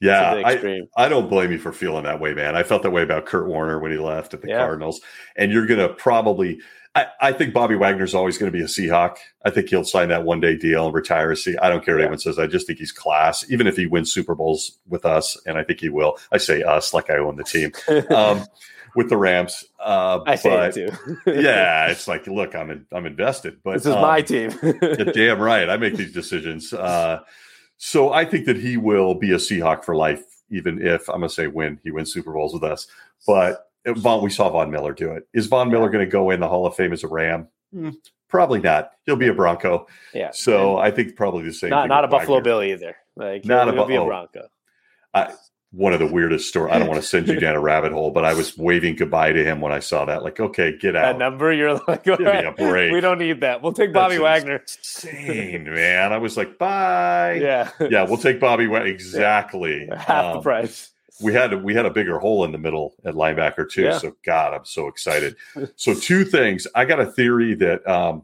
[0.00, 0.42] yeah.
[0.44, 0.80] I.
[0.96, 2.54] I don't blame you for feeling that way, man.
[2.54, 4.58] I felt that way about Kurt Warner when he left at the Yeah.
[4.58, 5.00] Cardinals.
[5.36, 6.60] And you're going to probably,
[6.98, 9.16] I, I think Bobby Wagner's always going to be a Seahawk.
[9.44, 11.56] I think he'll sign that one day deal and retire as Sea.
[11.60, 12.06] I don't care what Yeah.
[12.06, 12.38] anyone says.
[12.38, 15.36] I just think he's class, even if he wins Super Bowls with us.
[15.46, 16.18] And I think he will.
[16.32, 17.72] I say us like I own the team
[18.10, 18.44] um,
[18.96, 19.64] with the Rams.
[19.78, 21.16] Uh, I say but, it too.
[21.26, 23.58] yeah, it's like, look, I'm in, I'm invested.
[23.62, 24.50] But this is um, my team.
[25.14, 25.68] damn right.
[25.68, 26.72] I make these decisions.
[26.72, 27.20] Uh,
[27.76, 31.28] So I think that he will be a Seahawk for life, even if I'm going
[31.28, 32.88] to say when he wins Super Bowls with us.
[33.24, 35.24] But Von, we saw Von Miller do it.
[35.32, 37.48] Is Von Miller going to go in the Hall of Fame as a Ram?
[37.72, 37.90] Hmm,
[38.28, 38.90] probably not.
[39.06, 39.86] He'll be a Bronco.
[40.12, 40.30] Yeah.
[40.32, 41.70] So I think probably the same.
[41.70, 42.96] Not not a Buffalo Bill either.
[43.16, 44.48] Like not he'll, a, he'll be a Bronco.
[45.14, 45.32] I,
[45.70, 46.72] one of the weirdest stories.
[46.74, 49.32] I don't want to send you down a rabbit hole, but I was waving goodbye
[49.32, 50.22] to him when I saw that.
[50.22, 51.02] Like, okay, get out.
[51.02, 52.90] That number, you're like, Give me a break.
[52.90, 53.60] we don't need that.
[53.62, 54.62] We'll take Bobby That's Wagner.
[54.66, 56.12] Insane, man.
[56.14, 57.34] I was like, bye.
[57.42, 57.70] Yeah.
[57.80, 58.88] Yeah, we'll take Bobby Wagner.
[58.90, 59.88] Exactly.
[59.94, 60.90] Half the Um, price.
[61.20, 63.82] We had we had a bigger hole in the middle at linebacker too.
[63.84, 63.98] Yeah.
[63.98, 65.36] So God, I'm so excited.
[65.76, 66.66] so two things.
[66.74, 68.22] I got a theory that um,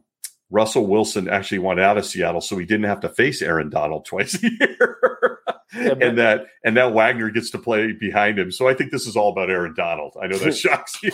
[0.51, 4.05] Russell Wilson actually wanted out of Seattle so he didn't have to face Aaron Donald
[4.07, 5.41] twice a year.
[5.77, 8.53] Yeah, and that and that Wagner gets to play behind him.
[8.53, 10.17] So I think this is all about Aaron Donald.
[10.23, 11.11] I know that shocks you.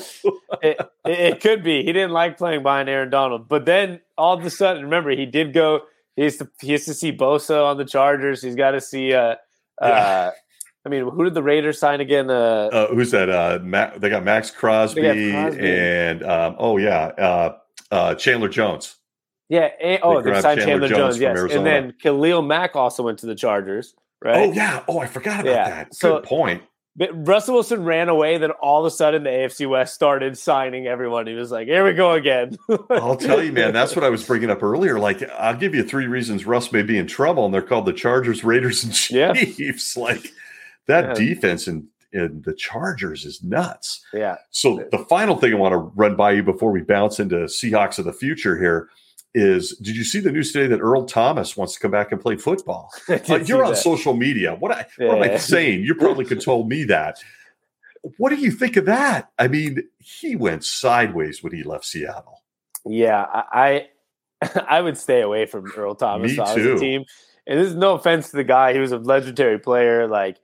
[0.63, 1.79] it, it, it could be.
[1.83, 5.25] He didn't like playing behind Aaron Donald, but then all of a sudden, remember, he
[5.25, 5.81] did go.
[6.15, 6.51] He has to.
[6.61, 8.43] He has to see Bosa on the Chargers.
[8.43, 9.15] He's got to see.
[9.15, 9.37] Uh,
[9.81, 9.87] Yeah.
[9.89, 10.31] uh,
[10.85, 12.31] I mean, who did the Raiders sign again?
[12.31, 13.29] Uh, Uh, who's that?
[13.29, 15.71] Uh, Ma- they got Maxx Crosby, got Crosby.
[15.71, 17.57] and um, oh yeah, uh,
[17.91, 18.97] uh, Chandler Jones.
[19.49, 19.69] yeah.
[19.81, 21.49] and- oh, they they signed Chandler Chandler, Jones Jones.
[21.51, 23.95] yes, and then Khalil Mack also went to the Chargers.
[24.23, 24.37] Right.
[24.49, 24.83] Oh yeah.
[24.89, 25.69] Oh, I forgot about Yeah.
[25.69, 25.89] that.
[25.91, 26.63] Good So- point.
[26.97, 28.37] But Russell Wilson ran away.
[28.39, 31.27] Then all of a sudden, the AFC West started signing everyone.
[31.29, 32.59] He was like, "Here we go again."
[32.91, 33.73] I'll tell you, man.
[33.73, 34.99] That's what I was bringing up earlier.
[34.99, 37.93] Like, I'll give you three reasons Russ may be in trouble, and they're called the
[37.93, 39.33] Chargers, Raiders, and Yeah.
[39.35, 39.97] Chiefs.
[39.97, 40.33] Like
[40.87, 41.15] that Yeah.
[41.27, 44.05] defense in, in the Chargers is nuts.
[44.13, 44.37] yeah.
[44.51, 47.99] So the final thing I want to run by you before we bounce into Seahawks
[47.99, 48.89] of the future here
[49.35, 52.21] is: Did you see the news today that Earl Thomas wants to come back and
[52.21, 52.91] play football?
[53.09, 53.77] Like, uh, you're on that.
[53.79, 54.57] social media.
[54.57, 55.85] What, I, what am I saying?
[55.85, 57.19] You probably could told me that.
[58.17, 59.31] What do you think of that?
[59.39, 62.43] I mean, he went sideways when he left Seattle.
[62.87, 63.89] Yeah, I
[64.69, 66.75] I, would stay away from Earl Thomas too.
[66.77, 67.05] a team.
[67.47, 70.07] And this is no offense to the guy; he was a legendary player.
[70.09, 70.39] Like,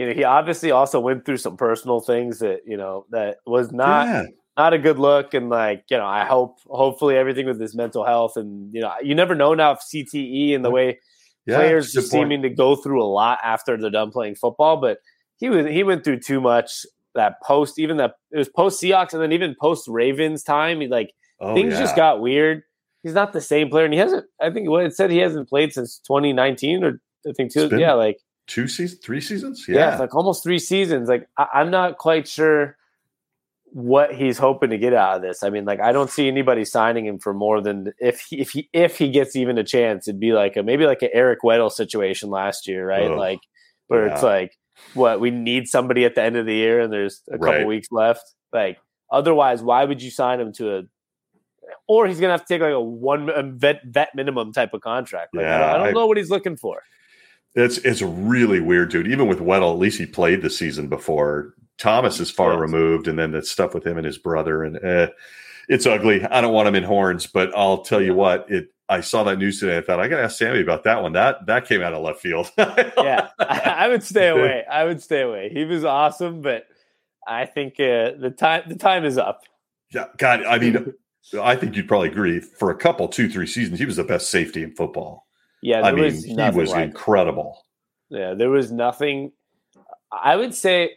[0.00, 3.70] you know, he obviously also went through some personal things that you know that was
[3.70, 4.22] not yeah,
[4.56, 5.34] not a good look.
[5.34, 8.94] And like, you know, I hope hopefully everything with his mental health and you know,
[9.02, 10.98] you never know now if CTE and the way
[11.44, 12.06] yeah, players point.
[12.06, 14.78] seeming to go through a lot after they're done playing football.
[14.78, 15.00] But
[15.36, 19.12] he was he went through too much that post, even that it was post Seahawks
[19.12, 20.80] and then even post Ravens time.
[20.80, 21.80] He like Oh, things yeah.
[21.80, 22.62] just got weird.
[23.02, 24.26] He's not the same player, and he hasn't.
[24.40, 27.68] I think what it said he hasn't played since 2019, or I think two.
[27.68, 28.18] Been- Yeah, like
[28.50, 29.64] two seasons, three seasons.
[29.68, 31.08] yeah, Yeah, like almost three seasons.
[31.08, 32.76] Like I, I'm not quite sure
[33.72, 35.42] what he's hoping to get out of this.
[35.44, 38.50] I mean, like I don't see anybody signing him for more than if he, if
[38.50, 41.40] he if he gets even a chance, it'd be like a maybe like an Eric
[41.44, 43.10] Weddle situation last year, right?
[43.10, 43.16] Ugh.
[43.18, 43.40] like
[43.86, 44.56] where it's like
[44.94, 47.66] what we need somebody at the end of the year and there's a couple Right.
[47.66, 48.34] weeks left.
[48.52, 48.78] Like
[49.12, 50.82] otherwise, why would you sign him to a
[51.86, 54.80] or he's gonna have to take like a one a vet vet minimum type of
[54.80, 55.34] contract.
[55.34, 56.82] Like, I don't, Yeah, I don't I- know what he's looking for.
[57.54, 59.08] It's it's really weird, dude.
[59.08, 61.54] Even with Weddle, at least he played the season before.
[61.78, 62.60] Thomas is far Yes.
[62.60, 65.08] removed, and then the stuff with him and his brother, and eh,
[65.68, 66.24] it's ugly.
[66.26, 68.50] I don't want him in horns, but I'll tell you what.
[68.50, 69.78] It I saw that news today.
[69.78, 71.12] I thought I got to ask Sammy about that one.
[71.12, 72.50] That that came out of left field.
[72.58, 74.64] yeah, I, I would stay away.
[74.70, 75.48] I would stay away.
[75.52, 76.66] He was awesome, but
[77.26, 79.42] I think uh, the time the time is up.
[79.92, 80.92] Yeah, God, I mean,
[81.40, 82.40] I think you'd probably agree.
[82.40, 85.26] For a couple, two, three seasons, he was the best safety in football.
[85.62, 86.82] Yeah, there I mean, was he was like it.
[86.90, 87.64] incredible.
[88.08, 89.32] Yeah, there was nothing.
[90.10, 90.92] I would say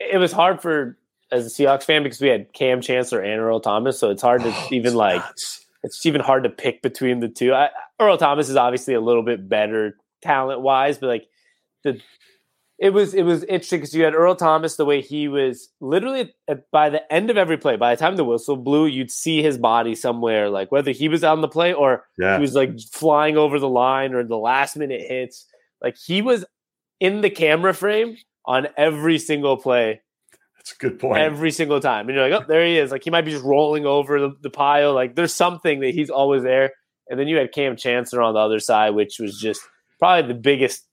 [0.00, 0.98] it was hard for
[1.30, 4.42] as a Seahawks fan because we had Cam Chancellor and Earl Thomas, so it's hard
[4.42, 5.66] to Oh, even it's like nuts.
[5.82, 7.54] it's even hard to pick between the two.
[7.54, 11.26] I, Earl Thomas is obviously a little bit better talent wise, but like
[11.84, 12.00] the
[12.78, 16.32] it was it was interesting because you had Earl Thomas the way he was literally
[16.46, 17.76] at, by the end of every play.
[17.76, 21.24] By the time the whistle blew, you'd see his body somewhere, like whether he was
[21.24, 24.76] on the play or Yeah, he was like flying over the line or the last
[24.76, 25.46] minute hits.
[25.82, 26.44] Like he was
[27.00, 30.00] in the camera frame on every single play,
[30.56, 31.18] that's a good point.
[31.18, 32.08] every single time.
[32.08, 32.90] And you're like, oh, there he is.
[32.90, 34.94] Like he might be just rolling over the, the pile.
[34.94, 36.72] Like there's something that he's always there.
[37.08, 39.60] And then you had Cam Chancellor on the other side, which was just
[39.98, 40.87] probably the biggest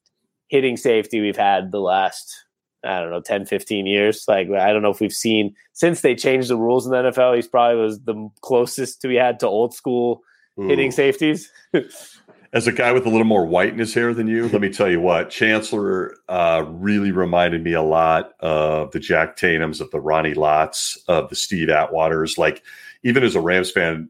[0.56, 2.46] hitting safety we've had the last,
[2.86, 4.24] I don't know, 10, 15 years.
[4.28, 7.36] Like I don't know if we've seen since they changed the rules in the NFL,
[7.36, 10.24] he's probably was the closest to we had to old school
[10.58, 11.52] hitting safeties.
[12.54, 14.70] As a guy with a little more white in his hair than you, let me
[14.70, 19.92] tell you what, Chancellor uh, really reminded me a lot of the Jack Tatum's, of
[19.92, 22.38] the Ronnie Lotts of the Steve Atwaters.
[22.38, 22.64] Like,
[23.04, 24.08] even as a Rams fan,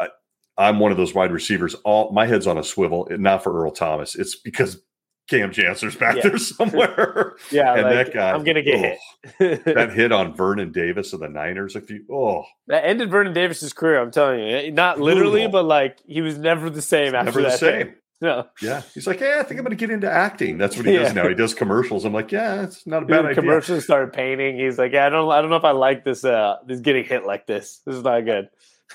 [0.00, 0.08] I,
[0.56, 1.74] I'm one of those wide receivers.
[1.84, 4.14] All my head's on a swivel, not for Earl Thomas.
[4.14, 4.80] It's because
[5.28, 6.28] Cam Chancellor's back Yeah.
[6.28, 7.36] there somewhere.
[7.50, 9.64] Yeah, and like, that guy, I'm gonna get oh, hit.
[9.64, 11.76] that hit on Vernon Davis of the Niners.
[11.76, 14.00] If you, oh, that ended Vernon Davis's career.
[14.00, 15.52] I'm telling you, not literally, Brutal.
[15.52, 17.58] but like he was never the same after never the that.
[17.58, 17.94] same.
[18.20, 18.46] no.
[18.60, 20.58] Yeah, he's like, yeah, I think I'm going to get into acting.
[20.58, 21.28] That's what he does now.
[21.28, 22.04] He does commercials.
[22.04, 23.34] I'm like, yeah, it's not a bad idea.
[23.34, 24.58] commercials started painting.
[24.58, 26.24] He's like, yeah, I don't, I don't know if I like this.
[26.24, 27.80] Uh, this getting hit like this.
[27.84, 28.48] This is not good.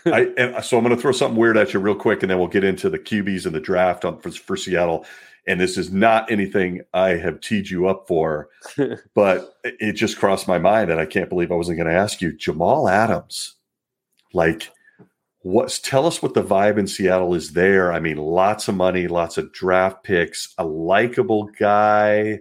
[0.06, 2.40] I, and so I'm going to throw something weird at you real quick, and then
[2.40, 5.06] we'll get into the QBs and the draft on, for, for Seattle.
[5.48, 8.50] And this is not anything I have teed you up for,
[9.16, 12.22] but it just crossed my mind, and I can't believe I wasn't going to ask
[12.22, 12.36] you.
[12.36, 13.56] Jamal Adams,
[14.34, 14.70] like,
[15.40, 17.92] what's tell us what the vibe in Seattle is there?
[17.92, 22.40] I mean, lots of money, lots of draft picks, a likable guy.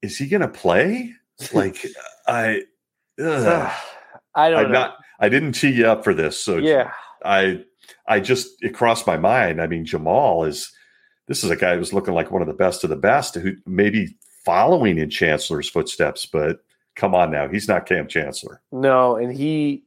[0.00, 1.14] Is he going to play?
[1.52, 1.86] Like,
[2.26, 2.62] I,
[3.22, 3.72] ugh.
[4.34, 4.80] I don't I'm know.
[4.80, 4.96] not.
[5.20, 6.90] I didn't tee you up for this, so yeah,
[7.24, 7.64] I
[8.06, 9.60] I just it crossed my mind.
[9.60, 10.72] I mean, Jamal is
[11.32, 13.54] this is a guy who's looking like one of the best of the best, who
[13.66, 14.14] maybe
[14.44, 16.58] following in Chancellor's footsteps, but
[16.94, 18.60] come on now, he's not Kam Chancellor.
[18.70, 19.82] no, and he,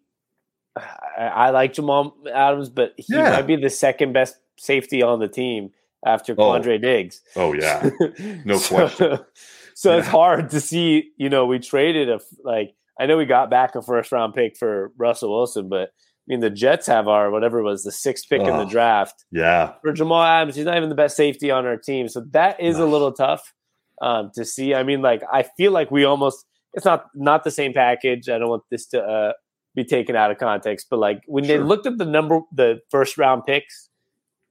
[0.75, 0.81] I,
[1.17, 3.29] I like Jamal Adams, but he Yeah.
[3.29, 5.69] might be the second best safety on the team
[6.03, 6.37] after Oh.
[6.37, 7.21] Quandre Diggs.
[7.35, 7.89] Oh yeah,
[8.45, 9.19] No so, question.
[9.77, 11.11] So it's hard to see.
[11.17, 12.73] You know, we traded a like.
[12.97, 15.89] I know we got back a first round pick for Russell Wilson, but
[16.27, 18.69] I mean the Jets have our whatever it was the sixth pick in the Oh.
[18.69, 19.73] draft yeah.
[19.81, 20.55] for Jamal Adams.
[20.55, 23.53] He's not even the best safety on our team, so that is a little tough
[24.01, 24.73] um, to see.
[24.73, 28.27] I mean, like I feel like we almost it's not not the same package.
[28.27, 29.33] I don't want this to uh,
[29.75, 33.17] be taken out of context, but like when they looked at the number the first
[33.17, 33.89] round picks,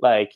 [0.00, 0.32] like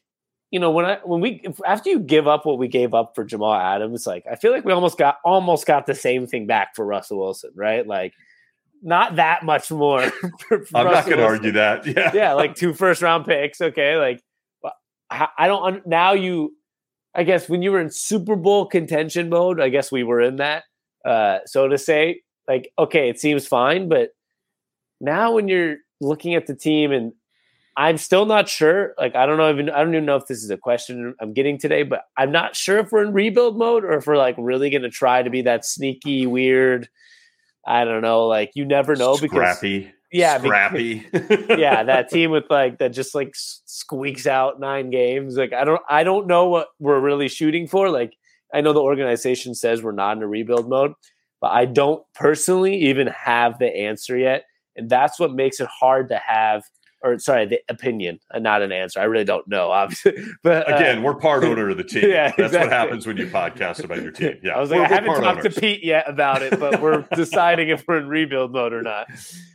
[0.50, 3.12] you know when I when we if, after you give up what we gave up
[3.14, 6.46] for Jamal Adams, like I feel like we almost got almost got the same thing
[6.46, 7.86] back for Russell Wilson, right?
[7.86, 8.12] Like
[8.82, 10.02] not that much more.
[10.50, 11.86] I'm not going to argue that.
[11.86, 12.10] Yeah.
[12.14, 13.60] yeah, like two first round picks.
[13.60, 14.22] Okay, like
[15.10, 16.54] I I don't now you.
[17.14, 20.36] I guess when you were in Super Bowl contention mode, I guess we were in
[20.36, 20.64] that.
[21.04, 24.10] Uh, so to say, like, okay, it seems fine, but
[25.00, 27.12] now when you're looking at the team, and
[27.76, 28.94] I'm still not sure.
[28.98, 31.32] Like, I don't know even I don't even know if this is a question I'm
[31.32, 34.34] getting today, but I'm not sure if we're in rebuild mode or if we're like
[34.36, 36.88] really going to try to be that sneaky, weird.
[37.66, 38.26] I don't know.
[38.26, 39.92] Like, you never know because Scrappy.
[40.10, 41.06] Yeah, because- Scrappy.
[41.60, 45.36] yeah, that team with like that just like squeaks out nine games.
[45.36, 47.90] Like I don't I don't know what we're really shooting for.
[47.90, 48.14] Like
[48.54, 50.94] I know the organization says we're not in a rebuild mode,
[51.40, 54.44] but I don't personally even have the answer yet,
[54.76, 56.62] and that's what makes it hard to have.
[57.00, 58.98] Or sorry, the opinion, and not an answer.
[58.98, 60.14] I really don't know, obviously.
[60.42, 62.08] But uh, Again, we're part owner of the team.
[62.10, 64.36] Yeah, That's what happens when you podcast about your team.
[64.42, 64.56] Yeah.
[64.56, 65.54] I was like, We're- I haven't talked owners.
[65.54, 69.06] to Pete yet about it, but we're deciding if we're in rebuild mode or not.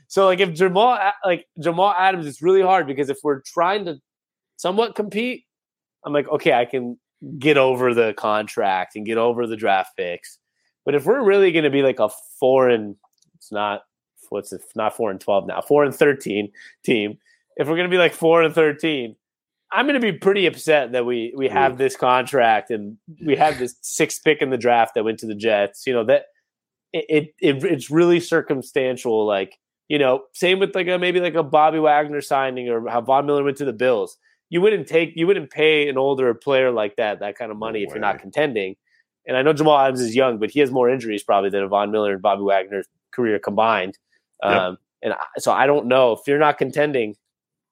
[0.07, 3.97] So, like, if Jamal, like Jamal Adams, it's really hard because if we're trying to
[4.55, 5.43] somewhat compete,
[6.05, 6.97] I'm like, okay, I can
[7.39, 10.37] get over the contract and get over the draft picks.
[10.85, 12.95] But if we're really going to be like a four and
[13.35, 13.81] it's not
[14.29, 16.51] what's it, not four and twelve now, four and thirteen
[16.85, 17.17] team.
[17.57, 19.15] If we're going to be like four and thirteen,
[19.71, 23.57] I'm going to be pretty upset that we we have this contract and we have
[23.59, 25.85] this sixth pick in the draft that went to the Jets.
[25.87, 26.25] You know that
[26.91, 29.25] it, it, it it's really circumstantial.
[29.25, 29.57] Like
[29.89, 33.25] you know, same with like a maybe like a Bobby Wagner signing or how Von
[33.25, 34.17] Miller went to the Bills.
[34.49, 37.81] You wouldn't take you wouldn't pay an older player like that that kind of money
[37.81, 38.75] No if you're not contending.
[39.25, 41.67] And I know Jamal Adams is young, but he has more injuries probably than a
[41.67, 43.97] Von Miller and Bobby Wagner's career combined.
[44.43, 44.51] Yep.
[44.51, 47.15] Um, and I, so I don't know if you're not contending,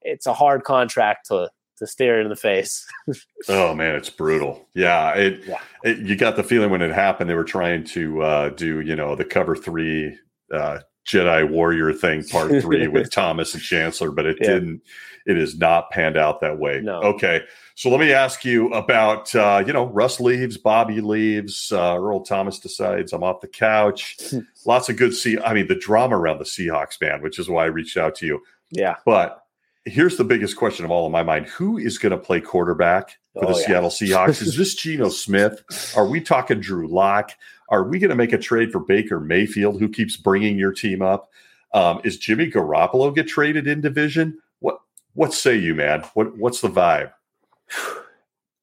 [0.04, 2.86] it's a hard contract to to stare in the face.
[3.50, 4.68] Oh man, it's brutal.
[4.76, 5.58] Yeah, it, Yeah.
[5.84, 8.96] it- You got the feeling when it happened they were trying to uh, do you
[8.96, 10.16] know the cover three
[10.54, 14.48] uh, Jedi Warrior thing, part three with Thomas and Chancellor, but it Yeah.
[14.54, 14.82] didn't.
[15.26, 16.82] It has not panned out that way.
[16.82, 17.00] No.
[17.02, 17.42] Okay,
[17.76, 22.22] so let me ask you about uh, you know Russ leaves, Bobby leaves, uh, Earl
[22.24, 24.18] Thomas decides I'm off the couch.
[24.68, 25.40] Lots of good see.
[25.40, 28.26] I mean the drama around the Seahawks, man, which is why I reached out to
[28.28, 28.42] you.
[28.70, 28.96] yeah.
[29.06, 29.40] But
[29.86, 33.17] here's the biggest question of all in my mind: Who is going to play quarterback
[33.34, 33.65] for the Oh, yeah.
[33.65, 34.41] Seattle Seahawks?
[34.41, 35.63] is this Geno Smith?
[35.96, 37.32] Are we talking Drew Lock?
[37.70, 41.02] Are we going to make a trade for Baker Mayfield, who keeps bringing your team
[41.02, 41.30] up?
[41.74, 44.38] Um, is Jimmy Garoppolo get traded in division?
[44.60, 44.80] What
[45.13, 46.02] What say you, man?
[46.13, 47.12] What What's the vibe?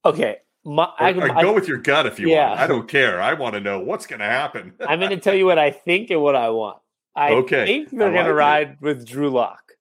[0.05, 0.39] Okay.
[0.65, 2.49] My, Or, I, or I, go with your gut if you Yeah.
[2.51, 2.61] want.
[2.61, 3.23] I don't care.
[3.23, 4.75] I want to know what's going to happen.
[4.87, 6.79] I'm going to tell you what I think and what I want.
[7.17, 7.65] I Okay.
[7.65, 9.73] think they're I going to ride with Drew Lock.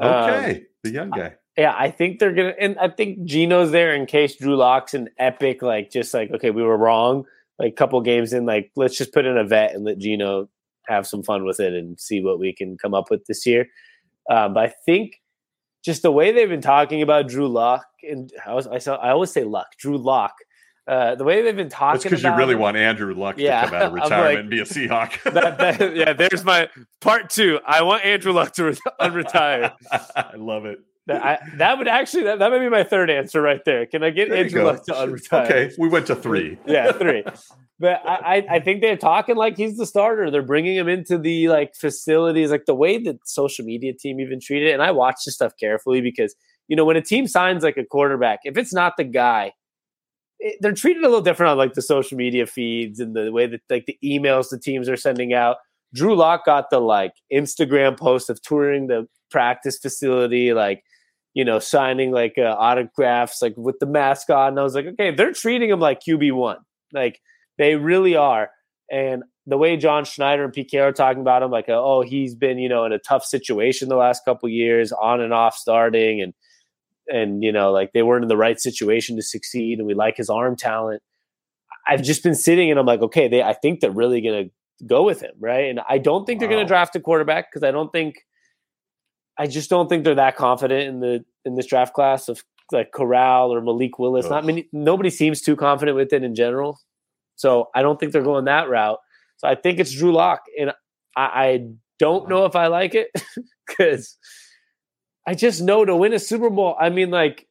[0.00, 1.34] Um, okay, the young guy.
[1.56, 5.08] yeah, I think they're gonna, and I think Geno's there in case Drew Lock's an
[5.18, 7.24] epic, like just like okay, we were wrong.
[7.58, 10.48] Like couple games in, like let's just put in a vet and let Geno
[10.86, 13.68] have some fun with it and see what we can come up with this year.
[14.30, 15.20] Um, but I think
[15.84, 19.10] just the way they've been talking about Drew Lock, and I, was, I, saw, I
[19.10, 20.34] always say Luck, Drew Lock.
[20.86, 23.66] Uh, the way they've been talking That's because you really want Andrew Luck Yeah, to
[23.68, 25.22] come out of I'm like- retirement and be a Seahawk.
[25.32, 26.68] that, that, yeah, there's my
[27.00, 27.60] part two.
[27.64, 29.72] I want Andrew Luck to re- unretire.
[30.16, 30.78] I love it.
[31.06, 33.86] That, I, that would actually that, that might be my third answer right there.
[33.86, 34.64] Can I get There Andrew.
[34.64, 35.44] Luck to unretire?
[35.44, 36.58] Okay, we went to three.
[36.66, 37.24] yeah, three.
[37.80, 40.30] But I, I think they're talking like he's the starter.
[40.30, 44.38] They're bringing him into the like facilities, like the way that social media team even
[44.40, 44.72] treated it.
[44.72, 46.36] And I watch this stuff carefully because
[46.68, 49.52] you know when a team signs like a quarterback, if it's not the guy,
[50.60, 53.60] they're treated a little different on like the social media feeds and the way that
[53.70, 55.56] like the emails the teams are sending out.
[55.94, 60.82] Drew Lock got the like Instagram post of touring the practice facility, like
[61.34, 64.48] you know, signing like uh, autographs, like with the mascot.
[64.48, 66.58] And I was like, okay, they're treating him like QB one,
[66.92, 67.20] like
[67.58, 68.50] they really are.
[68.90, 72.34] And the way John Schneider and PK are talking about him, like, uh, oh, he's
[72.34, 76.20] been, you know, in a tough situation the last couple years, on and off starting,
[76.20, 76.34] and
[77.12, 80.16] and you know, like they weren't in the right situation to succeed, and we like
[80.16, 81.02] his arm talent.
[81.86, 84.44] I've just been sitting and I'm like, okay, they, I think they're really gonna
[84.86, 85.68] go with him, right?
[85.68, 88.24] And I don't think they're gonna draft a quarterback because I don't think,
[89.38, 92.92] I just don't think they're that confident in the in this draft class of like
[92.92, 94.28] Corral or Malik Willis.
[94.28, 96.80] Not many, nobody seems too confident with it in general.
[97.36, 98.98] So I don't think they're going that route.
[99.38, 100.70] So I think it's Drew Lock, and
[101.16, 101.66] I, I
[101.98, 103.08] don't know if I like it
[103.66, 104.16] because
[105.26, 106.76] I just know to win a Super Bowl.
[106.80, 107.46] I mean, like,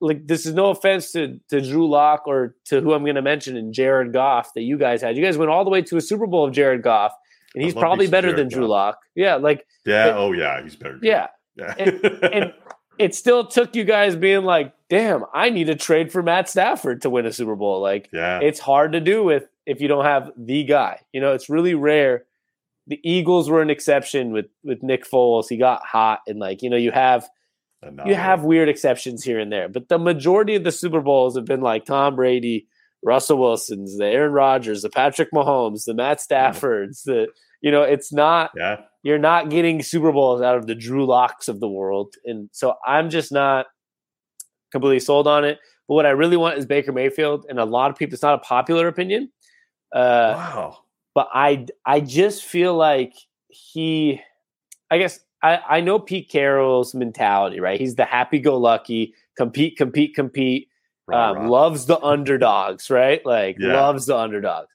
[0.00, 3.22] like this is no offense to to Drew Lock or to who I'm going to
[3.22, 5.16] mention in Jared Goff that you guys had.
[5.16, 7.12] You guys went all the way to a Super Bowl of Jared Goff,
[7.54, 8.68] and he's probably better Jared than Drew.
[8.68, 8.98] Lock.
[9.16, 10.08] Yeah, like Yeah.
[10.08, 10.62] It- oh, yeah.
[10.62, 10.98] He's better.
[11.02, 11.74] yeah, Yeah.
[11.78, 12.52] and
[12.98, 17.02] it still took you guys being like, "Damn, I need to trade for Matt Stafford
[17.02, 18.38] to win a Super Bowl." Like, yeah.
[18.40, 21.00] it's hard to do with if you don't have the guy.
[21.12, 22.24] You know, it's really rare.
[22.88, 25.48] The Eagles were an exception with with Nick Foles.
[25.48, 27.28] He got hot, and like you know, you have
[28.06, 31.44] you have weird exceptions here and there, but the majority of the Super Bowls have
[31.44, 32.66] been like Tom Brady,
[33.04, 37.02] Russell Wilson's, the Aaron Rodgers, the Patrick Mahomes, the Matt Staffords.
[37.04, 37.28] The
[37.60, 38.80] you know, it's not Yeah.
[39.02, 42.74] you're not getting Super Bowls out of the Drew Locks of the world, and so
[42.86, 43.66] I'm just not
[44.72, 45.58] completely sold on it.
[45.88, 48.14] But what I really want is Baker Mayfield, and a lot of people.
[48.14, 49.30] It's not a popular opinion,
[49.94, 50.78] uh, wow.
[51.18, 53.12] But I I just feel like
[53.48, 54.22] he.
[54.88, 57.80] I guess I I know Pete Carroll's mentality, right?
[57.80, 60.68] He's the happy-go-lucky, compete, compete, compete.
[61.08, 61.48] Rah, Um, rah.
[61.48, 63.20] loves the underdogs, right?
[63.26, 63.72] Like Yeah.
[63.74, 64.68] loves the underdogs.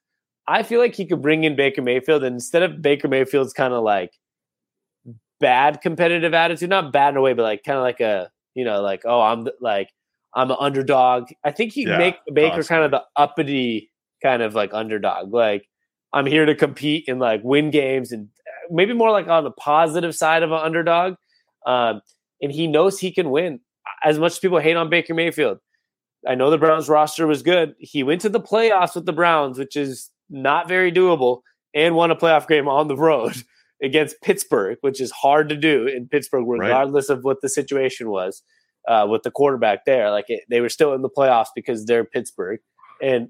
[0.45, 3.73] I feel like he could bring in Baker Mayfield, and instead of Baker Mayfield's kind
[3.73, 4.11] of like
[5.39, 8.65] bad competitive attitude, not bad in a way, but like kind of like a you
[8.65, 9.91] know, like oh, I'm the, like
[10.35, 11.29] I'm an underdog.
[11.45, 13.91] I think he'd Yeah, make Baker kind of the uppity
[14.21, 15.33] kind of like underdog.
[15.33, 15.69] Like
[16.13, 19.51] I'm here to compete and like win games, and uh, maybe more like on the
[19.51, 21.15] positive side of an underdog.
[21.65, 22.01] Um,
[22.41, 23.59] and he knows he can win.
[24.03, 25.59] As much as people hate on Baker Mayfield,
[26.27, 27.73] I know the Browns roster was good.
[27.79, 31.41] He went to the playoffs with the Browns, which is not very doable,
[31.73, 33.33] and won a playoff game on the road
[33.83, 36.59] against Pittsburgh, which is hard to do in Pittsburgh, Right.
[36.67, 38.41] regardless of what the situation was
[38.87, 40.11] uh, with the quarterback there.
[40.11, 42.59] Like it, they were still in the playoffs because they're Pittsburgh,
[43.01, 43.29] and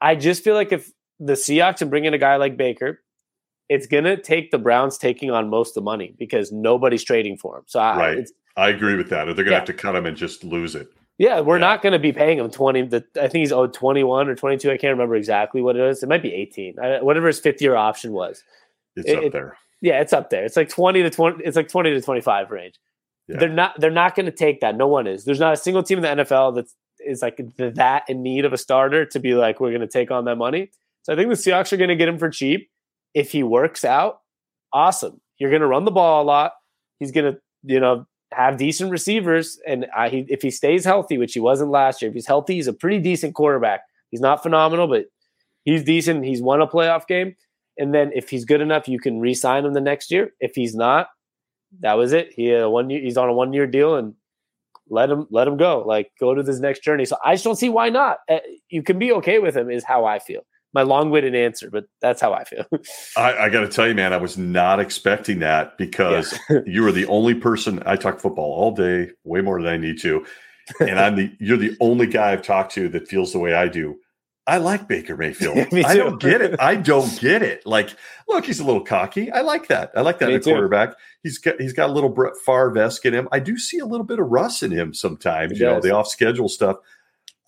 [0.00, 0.90] I just feel like if
[1.20, 3.00] the Seahawks and bring in a guy like Baker,
[3.68, 7.58] it's gonna take the Browns taking on most of the money because nobody's trading for
[7.58, 7.64] him.
[7.66, 8.18] So I, Right.
[8.18, 9.28] it's, I agree with that.
[9.28, 9.58] Or They're going to Yeah.
[9.58, 10.88] have to cut him and just lose it.
[11.18, 11.60] yeah, we're Yeah.
[11.60, 12.82] not going to be paying him twenty.
[12.82, 14.70] The, I think he's owed twenty one or twenty two.
[14.70, 16.02] I can't remember exactly what it is.
[16.02, 16.74] It might be eighteen.
[16.80, 18.42] I, whatever his fifth year option was.
[18.96, 19.56] It's It- up it- there.
[19.80, 20.44] Yeah, it's up there.
[20.44, 21.42] It's like twenty to twenty.
[21.44, 22.74] It's like twenty to twenty five range.
[23.28, 23.38] Yeah.
[23.38, 23.78] They're not.
[23.80, 24.76] They're not going to take that.
[24.76, 25.24] No one is.
[25.24, 26.74] There's not a single team in the NFL that's
[27.22, 30.24] like that in need of a starter to be like we're going to take on
[30.26, 30.70] that money.
[31.04, 32.68] So I think the Seahawks are going to get him for cheap.
[33.14, 34.18] If he works out,
[34.72, 35.20] awesome.
[35.38, 36.52] You're going to run the ball a lot.
[36.98, 41.18] He's going to you know have decent receivers, and I, he, if he stays healthy,
[41.18, 43.82] which he wasn't last year, if he's healthy, he's a pretty decent quarterback.
[44.10, 45.04] He's not phenomenal, but
[45.64, 46.24] he's decent.
[46.24, 47.36] He's won a playoff game.
[47.78, 50.30] And then if he's good enough, you can re-sign him the next year.
[50.40, 51.08] If he's not,
[51.80, 52.32] that was it.
[52.34, 54.14] He one year, he's on a one year deal and
[54.88, 55.82] let him let him go.
[55.86, 57.04] Like go to this next journey.
[57.04, 58.18] So I just don't see why not.
[58.30, 58.38] Uh,
[58.68, 60.42] You can be okay with him, is how I feel.
[60.74, 62.64] My long-winded answer, but that's how I feel.
[63.16, 66.92] I, I got to tell you, man, I was not expecting that because you are
[66.92, 70.26] the only person I talk football all day, way more than I need to,
[70.80, 73.68] and I'm the you're the only guy I've talked to that feels the way I
[73.68, 73.96] do.
[74.46, 75.56] I like Baker Mayfield.
[75.72, 76.60] Me I don't get it.
[76.60, 77.64] I don't get it.
[77.64, 77.96] Like,
[78.28, 79.32] look, he's a little cocky.
[79.32, 79.92] I like that.
[79.96, 80.50] I like that Me in a too.
[80.50, 80.94] quarterback.
[81.22, 83.28] He's got he's got a little Brett Favre in him.
[83.32, 85.52] I do see a little bit of Russ in him sometimes.
[85.52, 86.76] He you know, the off schedule stuff.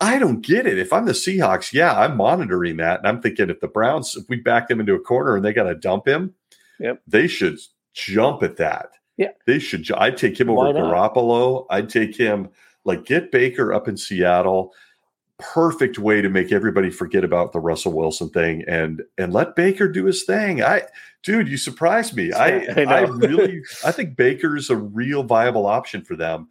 [0.00, 0.78] I don't get it.
[0.78, 4.28] If I'm the Seahawks, yeah, I'm monitoring that, and I'm thinking if the Browns, if
[4.28, 6.34] we back them into a corner and they got to dump him,
[6.80, 7.00] Yep.
[7.06, 7.58] they should
[7.94, 8.90] jump at that.
[9.16, 9.30] Yeah.
[9.46, 9.90] they should.
[9.92, 11.14] I'd take him Why over not?
[11.14, 11.64] Garoppolo.
[11.70, 12.50] I'd take him
[12.84, 14.74] like get Baker up in Seattle.
[15.38, 19.88] Perfect way to make everybody forget about the Russell Wilson thing and and let Baker
[19.88, 20.62] do his thing.
[20.62, 20.82] I,
[21.22, 22.32] dude, you surprised me.
[22.34, 22.82] I I.
[22.84, 26.48] I really I think Baker's a real viable option for them.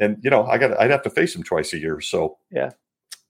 [0.00, 2.00] And you know, I got I'd have to face him twice a year.
[2.00, 2.70] So Yeah.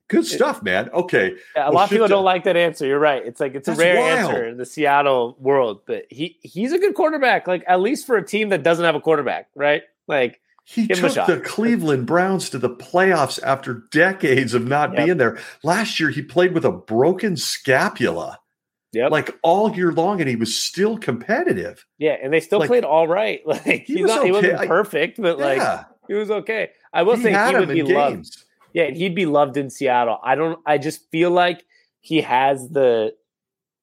[0.09, 0.89] good stuff, man.
[0.91, 2.87] Okay, Yeah, a Well, lot of people shit, don't like that answer.
[2.87, 3.23] You're right.
[3.25, 4.31] It's like it's a rare wild.
[4.31, 7.47] answer in the Seattle world, but he he's a good quarterback.
[7.47, 9.83] Like at least for a team that doesn't have a quarterback, right?
[10.09, 14.67] Like he Give him a took the Cleveland Browns to the playoffs after decades of
[14.67, 15.05] not Yep.
[15.05, 15.39] being there.
[15.65, 18.39] Last year, he played with a broken scapula
[18.93, 19.11] Yep.
[19.13, 21.87] like all year long, and he was still competitive.
[21.99, 23.41] yeah, and they still like- played all right.
[23.47, 26.71] Like He he's was not he wasn't perfect, but like yeah, he was okay.
[26.93, 28.37] I will he say he would be in loved.
[28.73, 30.19] Yeah, he'd be loved in Seattle.
[30.23, 30.59] I don't.
[30.67, 31.65] I just feel like
[32.01, 33.15] he has the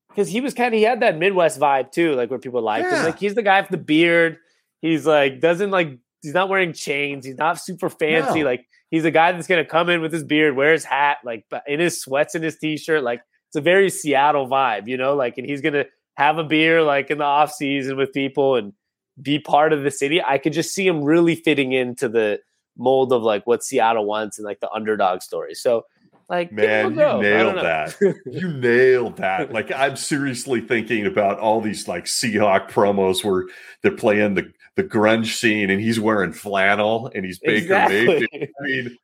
[0.10, 2.86] because he was kind of he had that Midwest vibe too, like where people liked
[2.90, 3.00] Yeah.
[3.00, 3.06] him.
[3.06, 4.38] Like he's the guy with the beard.
[4.82, 7.26] He's like doesn't like he's not wearing chains.
[7.26, 8.40] He's not super fancy.
[8.42, 8.46] No.
[8.46, 11.46] Like he's a guy that's gonna come in with his beard, wear his hat, like
[11.68, 13.04] in his sweats and his t-shirt.
[13.04, 15.16] Like it's a very Seattle vibe, you know.
[15.16, 18.74] Like and he's gonna have a beer like in the off season with people and
[19.22, 20.22] be part of the city.
[20.22, 22.40] I could just see him really fitting into the
[22.78, 25.56] mold of like what Seattle wants and like the underdog story.
[25.56, 25.86] So
[26.30, 27.20] like give him a Man, you go.
[27.20, 27.96] I don't nailed that.
[28.26, 29.52] You nailed that.
[29.52, 33.46] Like I'm seriously thinking about all these like Seahawk promos where
[33.82, 38.28] they're playing the the grunge scene and he's wearing flannel and he's Baker Mayfield.
[38.34, 38.98] I mean,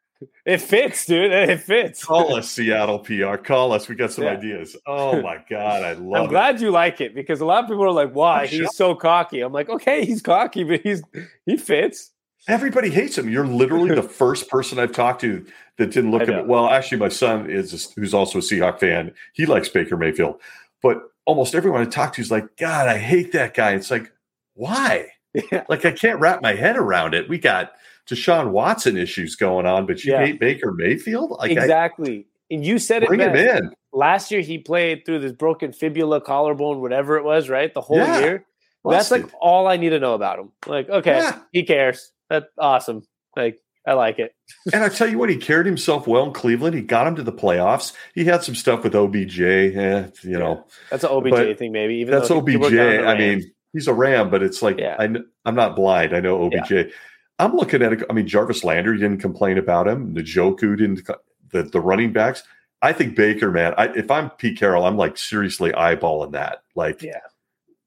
[0.45, 1.32] It fits, dude.
[1.32, 2.03] It fits.
[2.03, 3.36] call us Seattle PR.
[3.38, 3.88] Call us.
[3.88, 4.32] We got some Yeah.
[4.32, 4.76] ideas.
[4.86, 6.13] Oh my god, I love.
[6.13, 6.17] It.
[6.19, 6.30] I'm it.
[6.30, 9.41] glad you like it because a lot of people are like, "Why he's so cocky?"
[9.41, 11.01] I'm like, "Okay, he's cocky, but he's
[11.45, 12.11] he fits."
[12.47, 13.30] Everybody hates him.
[13.30, 15.45] You're literally the first person I've talked to
[15.78, 16.45] that didn't look at it.
[16.47, 19.13] Well, actually, my son is who's also a Seahawk fan.
[19.34, 20.41] He likes Baker Mayfield,
[20.82, 23.71] but almost everyone I talk to is like, God, I hate that guy.
[23.71, 24.11] It's like,
[24.55, 25.07] why?
[25.51, 25.63] Yeah.
[25.67, 27.28] Like I can't wrap my head around it.
[27.28, 27.71] We got
[28.10, 30.26] Deshaun Watson issues going on, but you Yeah.
[30.26, 31.32] hate Baker Mayfield?
[31.39, 32.28] Like I, exactly.
[32.51, 33.72] and you said it bring him in.
[33.93, 37.74] Last year he played through this broken fibula, collarbone, whatever it was, right?
[37.74, 38.20] The whole Yeah.
[38.20, 38.45] year.
[38.86, 40.51] That's like all I need to know about him.
[40.68, 41.39] Like, okay, Yeah.
[41.54, 42.12] he cares.
[42.30, 43.04] That's awesome.
[43.38, 44.34] Like, I like it.
[44.74, 46.76] And I tell you what, he carried himself well in Cleveland.
[46.76, 47.93] He got him to the playoffs.
[48.16, 49.39] He had some stuff with OBJ.
[49.41, 51.95] Eh, you know, That's an OBJ But thing, maybe.
[51.95, 52.80] Even that's though he- he worked OBJ.
[52.80, 54.95] out in the I mean, he's a Ram, but it's like Yeah.
[54.99, 56.14] I, am not blind.
[56.16, 56.91] I know OBJ.
[57.39, 58.03] I'm looking at it.
[58.09, 60.13] I mean, Jarvis Landry didn't complain about him.
[60.15, 61.01] Njoku didn't.
[61.49, 62.43] The the running backs.
[62.81, 63.73] I think Baker, man.
[63.77, 66.63] I, if I'm Pete Carroll, I'm like seriously eyeballing that.
[66.75, 67.19] Like, Yeah.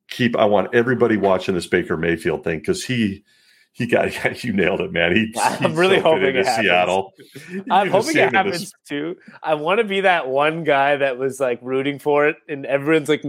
[0.09, 0.37] keep.
[0.37, 3.25] I want everybody watching this Baker Mayfield thing because he.
[3.73, 5.15] He got you nailed it, man.
[5.15, 6.65] He, I'm he's really hoping it happens.
[6.67, 7.13] Seattle.
[7.71, 9.17] I'm hoping it in this- happens too.
[9.43, 13.11] I want to be that one guy that was like rooting for it, and everyone's
[13.11, 13.23] like,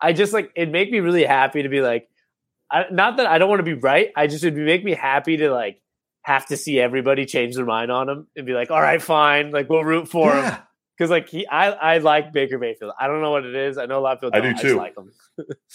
[0.00, 2.08] I just like it make me really happy to be like,
[2.70, 4.10] I, not that I don't want to be right.
[4.16, 5.80] I just would make me happy to like
[6.22, 9.50] have to see everybody change their mind on him and be like, all right, fine,
[9.50, 10.54] like we'll root for him
[10.96, 12.92] because like he, I, I like Baker Mayfield.
[13.00, 13.78] I don't know what it is.
[13.78, 14.36] I know a lot of people.
[14.36, 14.50] I Don't.
[14.50, 14.76] do just too.
[14.76, 15.10] like him.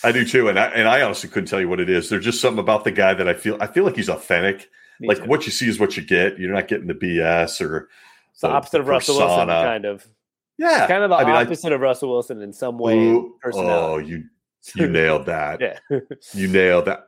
[0.03, 2.09] I do too, and I and I honestly couldn't tell you what it is.
[2.09, 4.69] There's just something about the guy that I feel I feel like he's authentic.
[4.99, 5.25] Me like too.
[5.25, 6.39] what you see is what you get.
[6.39, 7.89] You're not getting the BS or
[8.31, 10.05] it's the the opposite of Russell Wilson, kind of.
[10.57, 12.97] yeah, Kind of the I mean, I- opposite of Russell Wilson in some way.
[12.97, 14.25] Ooh, oh, you
[14.75, 15.61] you nailed that.
[15.61, 15.99] yeah.
[16.33, 17.07] You nailed that.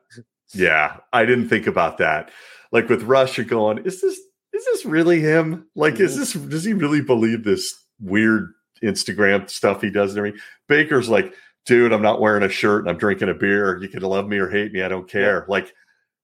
[0.54, 2.32] Yeah, I didn't think about that.
[2.72, 4.20] Like with Russ, you're going, is this
[4.54, 5.68] is this really him?
[5.76, 6.20] Like, is mm-hmm.
[6.20, 8.54] this does he really believe this weird
[8.84, 10.40] Instagram stuff he does and everything?
[10.68, 11.34] Baker's like,
[11.66, 13.78] dude, I'm not wearing a shirt and I'm drinking a beer.
[13.82, 15.46] You can love me or hate me, I don't care.
[15.48, 15.74] Like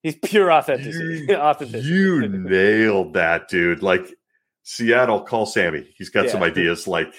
[0.02, 1.26] He's pure authenticity.
[1.28, 1.88] You- authenticity.
[1.88, 3.82] you nailed that, dude.
[3.82, 4.14] Like
[4.64, 5.94] Seattle, call Sammy.
[5.98, 6.88] He's got some ideas.
[6.88, 7.14] Like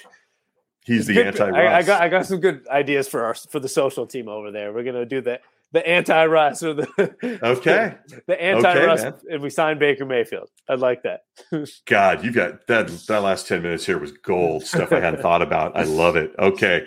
[0.85, 3.69] he's the anti I, I got I got some good ideas for our for the
[3.69, 4.73] social team over there.
[4.73, 5.41] We're gonna do the
[5.73, 7.97] the anti Russ or the Okay.
[8.27, 9.15] the anti Russ, man.
[9.31, 10.49] and we signed Baker Mayfield.
[10.69, 11.23] I'd like that.
[11.87, 12.89] God, you got that.
[13.09, 15.77] That last ten minutes here was gold stuff I hadn't thought about.
[15.77, 16.33] I love it.
[16.39, 16.87] Okay,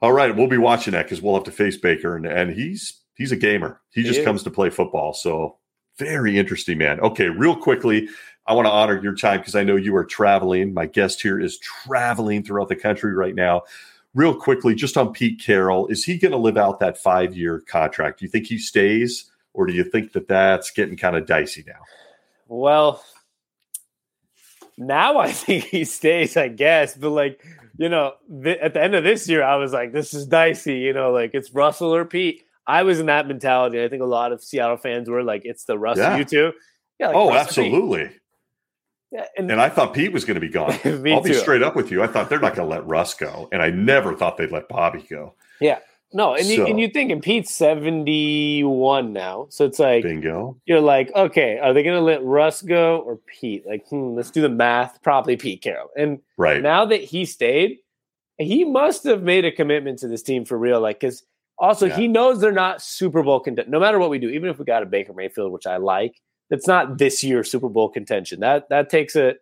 [0.00, 3.02] all right, we'll be watching that because we'll have to face Baker, and and he's
[3.16, 3.80] he's a gamer.
[3.90, 4.24] He He just is.
[4.24, 5.12] comes to play football.
[5.14, 5.56] So
[5.98, 7.00] very interesting, man.
[7.00, 8.08] Okay, real quickly,
[8.48, 10.72] I want to honor your time because I know you are traveling.
[10.72, 13.62] My guest here is traveling throughout the country right now.
[14.14, 17.60] Real quickly, just on Pete Carroll, is he going to live out that five year
[17.68, 18.18] contract?
[18.18, 21.62] Do you think he stays, or do you think that that's getting kind of dicey
[21.66, 21.80] now?
[22.48, 23.04] Well,
[24.78, 26.96] now I think he stays, I guess.
[26.96, 27.44] But like
[27.76, 30.78] you know, th- at the end of this year, I was like, this is dicey.
[30.78, 32.44] You know, like it's Russell or Pete.
[32.66, 33.82] I was in that mentality.
[33.82, 36.04] I think a lot of Seattle fans were like, it's the Russell.
[36.04, 36.16] Yeah.
[36.16, 36.52] You too.
[36.98, 37.08] Yeah.
[37.08, 38.20] Like oh, Russ or Pete.
[39.10, 40.78] Yeah, and, And I thought Pete was going to be gone.
[41.02, 41.34] Me I'll be too.
[41.36, 42.02] straight up with you.
[42.02, 44.68] I thought they're not going to let Russ go, and I never thought they'd let
[44.68, 45.34] Bobby go.
[45.60, 45.78] Yeah,
[46.12, 50.56] no, and you, and you think and Pete's seventy one now, so it's like Bingo.
[50.66, 53.66] you're like, okay, are they going to let Russ go or Pete?
[53.66, 55.02] Like, hmm, let's do the math.
[55.02, 55.88] Probably Pete Carroll.
[55.96, 56.62] And Right.
[56.62, 57.78] now that he stayed,
[58.36, 60.80] he must have made a commitment to this team for real.
[60.80, 61.24] Like, because
[61.58, 61.96] also Yeah.
[61.96, 63.70] he knows they're not Super Bowl contenders.
[63.72, 66.14] No matter what we do, even if we got a Baker Mayfield, which I like,
[66.50, 68.40] It's not this year Super Bowl contention.
[68.40, 69.34] That that takes a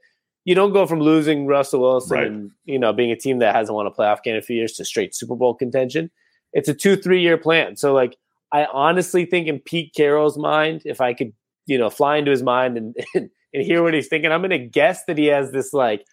[0.44, 2.26] you don't go from losing Russell Wilson Right.
[2.26, 4.56] and you know being a team that hasn't won a playoff game in a few
[4.56, 6.10] years to straight Super Bowl contention.
[6.52, 7.76] It's a two three year plan.
[7.76, 8.16] So like
[8.52, 11.32] I honestly think in Pete Carroll's mind, if I could
[11.66, 13.30] you know fly into his mind and and,
[13.64, 16.04] hear what he's thinking, I'm going to guess that he has this like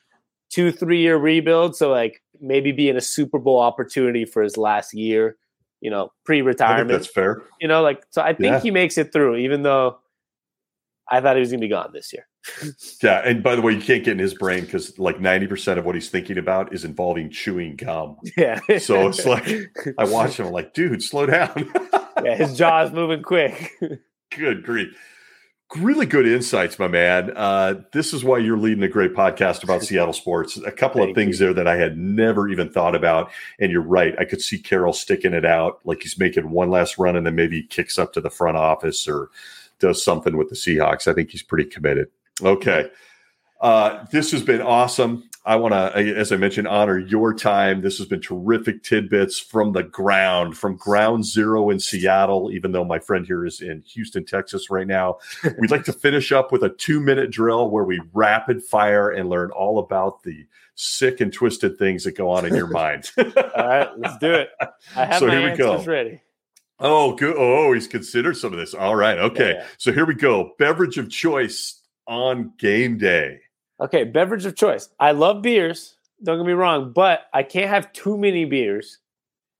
[0.49, 1.75] two three year rebuild.
[1.75, 5.37] So like maybe be in a Super Bowl opportunity for his last year.
[5.81, 6.89] You know, pre retirement.
[6.89, 7.41] that's fair.
[7.59, 8.21] You know, like so.
[8.21, 8.59] I think Yeah.
[8.61, 9.99] he makes it through, even though
[11.09, 12.27] I thought he was going to be gone this year.
[13.01, 15.77] Yeah, and by the way, you can't get in his brain because like ninety percent
[15.77, 18.17] of what he's thinking about is involving chewing gum.
[18.37, 18.59] Yeah.
[18.79, 19.45] So it's like
[19.97, 21.71] I watch him, I'm like, dude, slow down.
[22.23, 23.71] yeah, his jaw's moving quick.
[24.35, 24.95] good grief.
[25.77, 27.31] Really good insights, my man.
[27.35, 30.55] Uh, this is why you're leading a great podcast about Seattle sports.
[30.57, 33.31] A couple of things there that I had never even thought about.
[33.59, 34.13] And you're right.
[34.19, 37.35] I could see Carroll sticking it out like he's making one last run and then
[37.35, 39.29] maybe he kicks up to the front office or
[39.83, 41.07] does something with the Seahawks.
[41.07, 42.07] I think he's pretty committed.
[42.41, 42.89] Okay.
[43.61, 45.29] Uh, this has been awesome.
[45.45, 47.81] I want to, as I mentioned, honor your time.
[47.81, 52.85] This has been terrific tidbits from the ground, from ground zero in Seattle, even though
[52.85, 55.17] my friend here is in Houston, Texas right now.
[55.59, 59.29] We'd like to finish up with a two minute drill where we rapid fire and
[59.29, 63.11] learn all about the sick and twisted things that go on in your mind.
[63.17, 63.25] All
[63.67, 64.49] right, let's do it.
[64.95, 65.91] I have So my here we answers go.
[65.91, 66.21] ready.
[66.79, 67.35] Oh, good.
[67.37, 68.73] Oh, he's considered some of this.
[68.73, 69.17] All right.
[69.17, 69.53] Okay.
[69.57, 69.65] Yeah.
[69.77, 70.51] So here we go.
[70.59, 73.39] Beverage of choice on game day.
[73.79, 74.89] Okay, beverage of choice.
[74.99, 75.95] I love beers.
[76.23, 78.99] Don't get me wrong, but I can't have too many beers.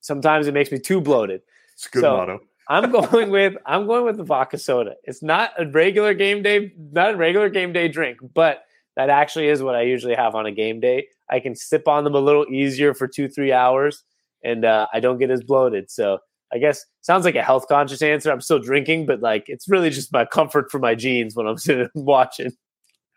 [0.02, 1.42] Sometimes it makes me too bloated.
[1.74, 2.40] It's a good So- motto.
[2.70, 4.96] I'm going with I'm going with the vodka soda.
[5.04, 8.64] It's not a regular game day, not a regular game day drink, but
[8.96, 11.08] that actually is what I usually have on a game day.
[11.30, 14.04] I can sip on them a little easier for two three hours,
[14.46, 15.92] and uh, I don't get as bloated.
[15.92, 16.20] So
[16.54, 18.32] I guess sounds like a health conscious answer.
[18.32, 21.58] I'm still drinking, but like it's really just my comfort for my jeans when I'm
[21.58, 22.52] sitting and watching.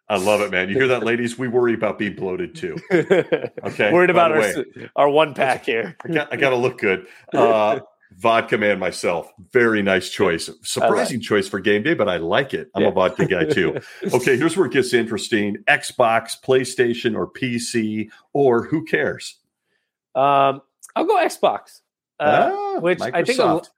[0.08, 0.68] I love it, man.
[0.68, 1.36] You hear that, ladies?
[1.38, 2.76] We worry about being bloated too.
[2.92, 3.92] Okay.
[3.92, 4.64] Worried about our
[4.94, 5.96] our one pack here.
[6.04, 7.06] I got, I got to look good.
[7.34, 7.80] Uh,
[8.18, 9.30] vodka man myself.
[9.52, 10.48] Very nice choice.
[10.62, 12.70] Surprising choice for game day, but I like it.
[12.74, 12.88] I'm Yeah.
[12.88, 13.80] a vodka guy too.
[14.14, 19.36] Okay, here's where it gets interesting Xbox, PlayStation, or PC, or who cares?
[20.14, 20.62] Um,
[20.94, 21.80] I'll go Xbox.
[22.18, 23.68] Uh, Ah, which I think a- Microsoft.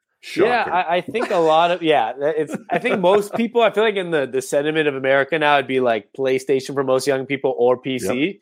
[0.47, 2.57] Yeah, I, I think a lot of yeah, it's.
[2.70, 3.62] I think most people.
[3.62, 6.82] I feel like in the the sentiment of America now, it'd be like PlayStation for
[6.82, 8.41] most young people or PC.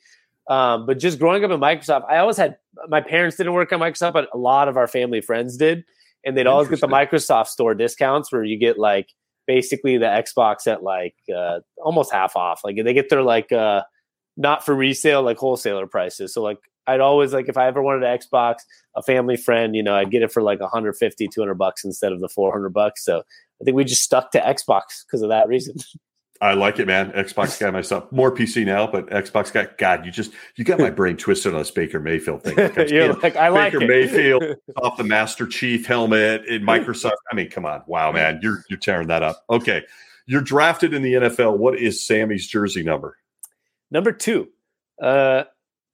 [0.49, 2.57] Um, but just growing up in Microsoft, I always had
[2.89, 5.85] my parents didn't work on Microsoft, but a lot of our family friends did,
[6.25, 9.11] and they'd always get the Microsoft Store discounts where you get like
[9.47, 12.63] basically the Xbox at like uh, almost half off.
[12.65, 13.83] Like they get their like uh,
[14.39, 16.33] not for resale, like wholesaler prices.
[16.33, 18.57] So like I'd always like if I ever wanted an Xbox,
[18.95, 22.21] a family friend, you know, I'd get it for like 150, 200 bucks instead of
[22.21, 23.05] the 400 bucks.
[23.05, 23.23] So
[23.61, 25.77] I think we just stuck to Xbox because of that reason.
[26.41, 27.13] I like it, man.
[27.13, 28.11] Xbox guy myself.
[28.13, 29.69] More PC now, but Xbox guy.
[29.79, 32.57] God, you just you got my brain twisted on this Baker Mayfield thing.
[32.77, 33.89] Like You're like, I like Baker it.
[33.89, 34.45] Mayfield
[34.83, 37.13] off the Master Chief helmet in Microsoft.
[37.33, 39.45] I mean, come on, wow, man, you're you're tearing that up.
[39.49, 39.83] Okay,
[40.27, 41.57] you're drafted in the NFL.
[41.57, 43.17] What is Sammy's jersey number?
[43.91, 44.49] Number two.
[45.01, 45.45] Uh,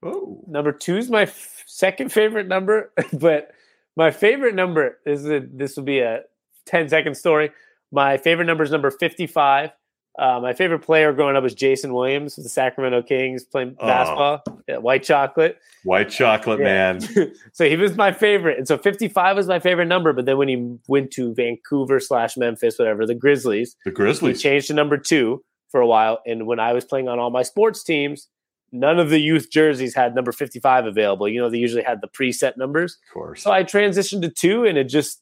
[0.03, 3.53] Oh, number two is my f- second favorite number, but
[3.97, 6.23] my favorite number is a, this will be a
[6.67, 7.51] 10 second story.
[7.93, 9.71] My favorite number is number 55.
[10.19, 13.87] Uh, my favorite player growing up was Jason Williams of the Sacramento Kings playing Oh.
[13.87, 15.59] basketball, yeah, white chocolate.
[15.85, 16.65] white chocolate Yeah.
[16.65, 17.33] man.
[17.53, 18.59] so he was my favorite.
[18.59, 20.13] And so 55 was my favorite number.
[20.13, 24.43] But then when he went to Vancouver slash Memphis, whatever, the Grizzlies, The he Grizzlies.
[24.43, 26.19] changed to number two for a while.
[26.27, 28.29] And when I was playing on all my sports teams,
[28.73, 31.29] none of the youth jerseys had number 55 available.
[31.29, 32.99] You know, they usually had the preset numbers.
[33.09, 33.43] Of course.
[33.43, 35.21] So I transitioned to two and it just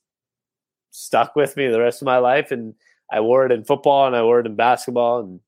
[0.93, 2.53] stuck with me the rest of my life.
[2.53, 2.75] And
[3.13, 5.21] I wore it in football and I wore it in basketball.
[5.21, 5.41] And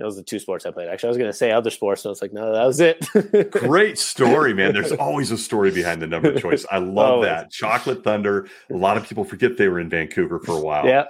[0.00, 0.88] it was the two sports I played.
[0.88, 2.02] Actually, I was going to say other sports.
[2.02, 3.50] So I was like, no, that was it.
[3.50, 4.72] Great story, man.
[4.72, 6.64] There's always a story behind the number choice.
[6.70, 7.28] I love Always.
[7.28, 7.50] that.
[7.50, 8.46] Chocolate Thunder.
[8.70, 10.86] A lot of people forget they were in Vancouver for a while.
[10.86, 11.04] yeah.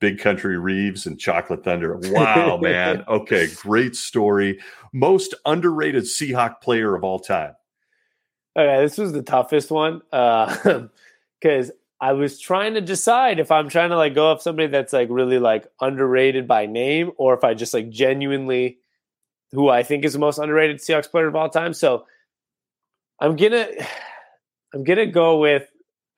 [0.00, 1.98] Big Country Reeves and Chocolate Thunder.
[2.10, 3.02] Wow, man.
[3.08, 4.60] Okay, great story.
[4.92, 7.54] Most underrated Seahawk player of all time.
[8.56, 10.82] Okay, this was the toughest one uh,
[11.40, 11.70] because
[12.00, 15.08] I was trying to decide if I'm trying to like go up somebody that's like
[15.10, 18.78] really like underrated by name or if I just like genuinely
[19.52, 21.72] who I think is the most underrated Seahawks player of all time.
[21.72, 22.04] So
[23.20, 23.68] I'm gonna
[24.74, 25.68] I'm gonna go with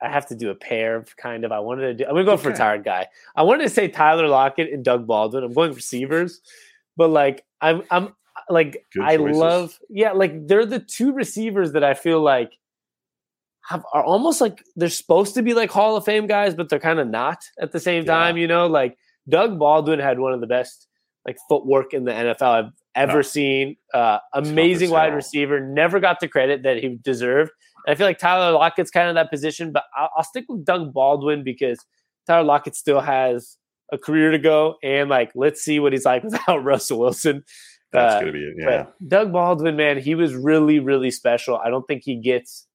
[0.01, 2.25] I have to do a pair of kind of I wanted to do I'm gonna
[2.25, 2.53] go for Okay.
[2.53, 3.07] retired guy.
[3.35, 5.43] I wanted to say Tyler Lockett and Doug Baldwin.
[5.43, 6.41] I'm going receivers,
[6.97, 8.15] but like I'm I'm
[8.49, 9.37] like Good I choices.
[9.37, 12.51] love yeah, like they're the two receivers that I feel like
[13.69, 16.79] have are almost like they're supposed to be like Hall of Fame guys, but they're
[16.79, 18.13] kind of not at the same Yeah.
[18.13, 18.97] time, you know, like
[19.27, 20.87] Doug Baldwin had one of the best
[21.25, 23.75] like footwork in the NFL I've ever seen.
[23.93, 27.51] Uh, amazing wide receiver, never got the credit that he deserved.
[27.85, 30.65] And I feel like Tyler Lockett's kind of that position, but I'll, I'll stick with
[30.65, 31.79] Doug Baldwin because
[32.25, 33.57] Tyler Lockett still has
[33.91, 37.43] a career to go, and like let's see what he's like without Russell Wilson.
[37.91, 38.55] That's Uh, gonna be it.
[38.57, 38.85] Yeah.
[39.07, 41.57] Doug Baldwin, man, he was really, really special.
[41.57, 42.67] I don't think he gets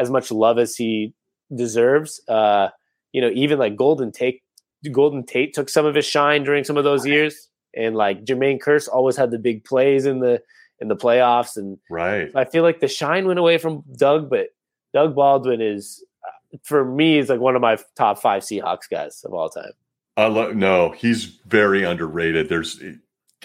[0.00, 1.12] as much love as he
[1.54, 2.20] deserves.
[2.26, 2.68] Uh,
[3.12, 4.42] you know, even like Golden Tate,
[4.90, 8.58] Golden Tate took some of his shine during some of those years, and like Jermaine
[8.60, 10.42] Kearse always had the big plays in the
[10.80, 12.30] in the playoffs, and Right.
[12.34, 14.46] I feel like the shine went away from Doug, but
[14.94, 19.22] Doug Baldwin is, uh, for me, is like one of my top five Seahawks guys
[19.26, 19.72] of all time.
[20.16, 22.48] I lo- no, he's very underrated.
[22.48, 22.82] There's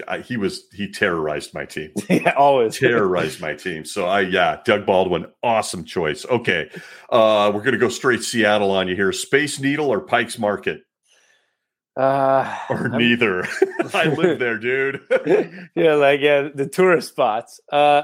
[0.07, 1.91] I, he was he terrorized my team.
[2.09, 2.77] yeah, always.
[2.79, 3.85] terrorized my team.
[3.85, 6.25] So I yeah, Doug Baldwin, awesome choice.
[6.25, 6.69] Okay.
[7.09, 9.11] Uh we're gonna go straight Seattle on you here.
[9.11, 10.81] Space Needle or Pikes Market?
[11.97, 13.47] Uh, Or I'm- neither.
[13.93, 15.01] I live there, dude.
[15.75, 17.59] yeah, like yeah, the tourist spots.
[17.71, 18.03] Uh,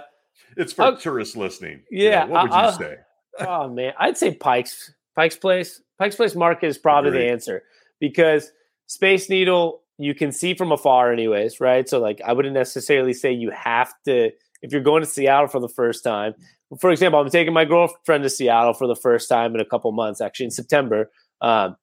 [0.55, 1.83] it's for I'll- tourists listening.
[1.91, 2.95] Yeah, what would you I'll- say?
[3.39, 5.81] oh man, I'd say Pikes Pikes Place.
[5.99, 7.27] Pikes Place Market is probably Agreed.
[7.27, 7.63] the answer
[7.99, 8.51] because
[8.87, 11.87] Space Needle you can see from afar, anyways, right?
[11.87, 14.31] So like, I wouldn't necessarily say you have to
[14.61, 16.33] if you're going to Seattle for the first time.
[16.79, 19.91] For example, I'm taking my girlfriend to Seattle for the first time in a couple
[19.91, 21.11] months, actually in September.
[21.41, 21.75] Um,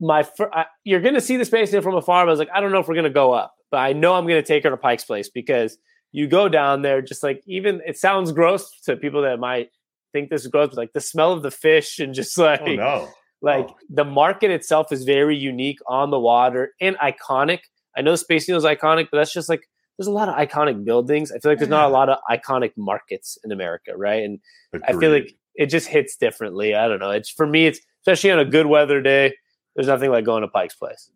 [0.00, 2.38] my fir- I, you're going to see the Space Needle from afar, but I was
[2.38, 4.42] like, I don't know if we're going to go up, but I know I'm going
[4.42, 5.78] to take her to Pikes Place because
[6.12, 9.70] you go down there, just like even it sounds gross to people that might
[10.12, 12.74] think this is gross, but like the smell of the fish and just like Oh
[12.74, 13.08] no.
[13.42, 13.76] Like Oh.
[13.90, 17.60] the market itself is very unique on the water and iconic.
[17.96, 19.68] I know Space Needle is iconic, but that's just like
[19.98, 21.32] there's a lot of iconic buildings.
[21.32, 24.22] I feel like there's not a lot of iconic markets in America, right?
[24.22, 24.40] And
[24.86, 26.74] I feel like it just hits differently.
[26.74, 27.10] I don't know.
[27.10, 27.66] It's for me.
[27.66, 29.34] It's especially on a good weather day.
[29.74, 31.10] There's nothing like going to Pike's Place.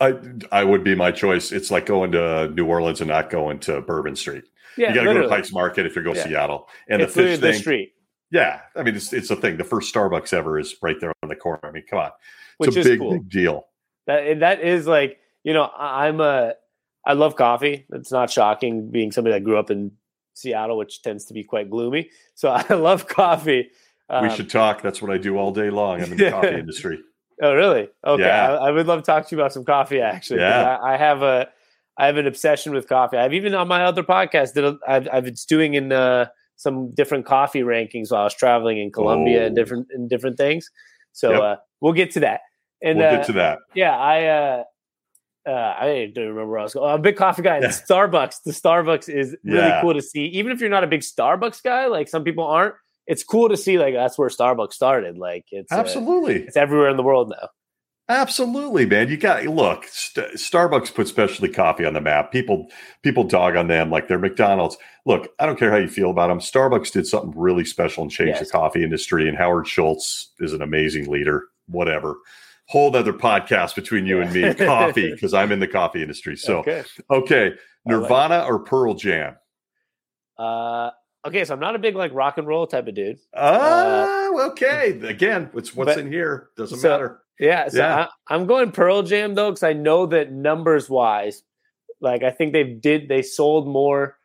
[0.00, 0.14] I
[0.52, 1.52] I would be my choice.
[1.52, 4.44] It's like going to New Orleans and not going to Bourbon Street.
[4.76, 5.28] Yeah, you got to go to.
[5.28, 6.24] Pikes Market if you go Yeah.
[6.24, 6.68] Seattle.
[6.90, 7.94] And it's the fish literally the street,
[8.30, 8.60] yeah.
[8.74, 9.56] I mean, it's it's a thing.
[9.56, 11.60] The first Starbucks ever is right there on the corner.
[11.64, 12.10] I mean, come on,
[12.58, 13.12] which it's a big cool.
[13.12, 13.66] big deal.
[14.06, 16.54] That that is like you know I'm a
[17.04, 17.86] I love coffee.
[17.92, 19.92] It's not shocking being somebody that grew up in
[20.34, 22.10] Seattle, which tends to be quite gloomy.
[22.34, 23.70] So I love coffee.
[24.10, 24.82] we Um, should talk.
[24.82, 26.02] That's what I do all day long.
[26.02, 26.98] I'm in the coffee industry.
[27.42, 27.88] Oh, really?
[28.04, 28.22] Okay.
[28.24, 28.54] Yeah.
[28.56, 30.00] I, I would love to talk to you about some coffee.
[30.00, 30.78] Actually, Yeah.
[30.78, 31.48] I, I have a,
[31.98, 33.18] I have an obsession with coffee.
[33.18, 36.90] I've even on my other podcast did a, I've, I've been doing in uh, some
[36.94, 39.62] different coffee rankings while I was traveling in Colombia and Oh.
[39.62, 40.68] different in different things.
[41.12, 41.40] So Yep.
[41.40, 42.40] uh, we'll get to that.
[42.82, 43.58] And we'll uh, get to that.
[43.74, 44.64] yeah, I uh,
[45.48, 46.86] uh, I don't remember where I was going.
[46.86, 47.56] Oh, I'm a big coffee guy.
[47.56, 48.42] And Starbucks.
[48.44, 49.80] The Starbucks is really Yeah.
[49.80, 50.24] cool to see.
[50.26, 52.74] Even if you're not a big Starbucks guy, like some people aren't,
[53.06, 53.78] it's cool to see.
[53.78, 55.18] Like that's where Starbucks started.
[55.18, 56.42] Like it's uh, Absolutely.
[56.42, 57.48] it's everywhere in the world now.
[58.08, 59.08] Absolutely, man.
[59.08, 59.84] You got look.
[59.88, 62.30] St- Starbucks put specialty coffee on the map.
[62.30, 62.68] People
[63.02, 64.76] people dog on them like they're McDonald's.
[65.06, 66.38] Look, I don't care how you feel about them.
[66.38, 68.46] Starbucks did something really special and changed Yes.
[68.46, 69.28] the coffee industry.
[69.28, 71.46] And Howard Schultz is an amazing leader.
[71.66, 72.14] Whatever.
[72.68, 76.36] Whole other podcast between you and me, coffee, because I'm in the coffee industry.
[76.36, 76.84] So okay.
[77.10, 79.36] okay, I like Nirvana or Pearl Jam?
[80.38, 80.90] Uh,
[81.26, 83.18] okay, so I'm not a big like rock and roll type of dude.
[83.34, 84.98] Ah, okay.
[85.02, 86.48] Again, it's what's but- in here.
[86.56, 87.20] Doesn't so- matter.
[87.38, 88.06] Yeah, so Yeah.
[88.28, 91.42] I, I'm going Pearl Jam though because I know that numbers wise,
[92.00, 94.16] like I think they did they sold more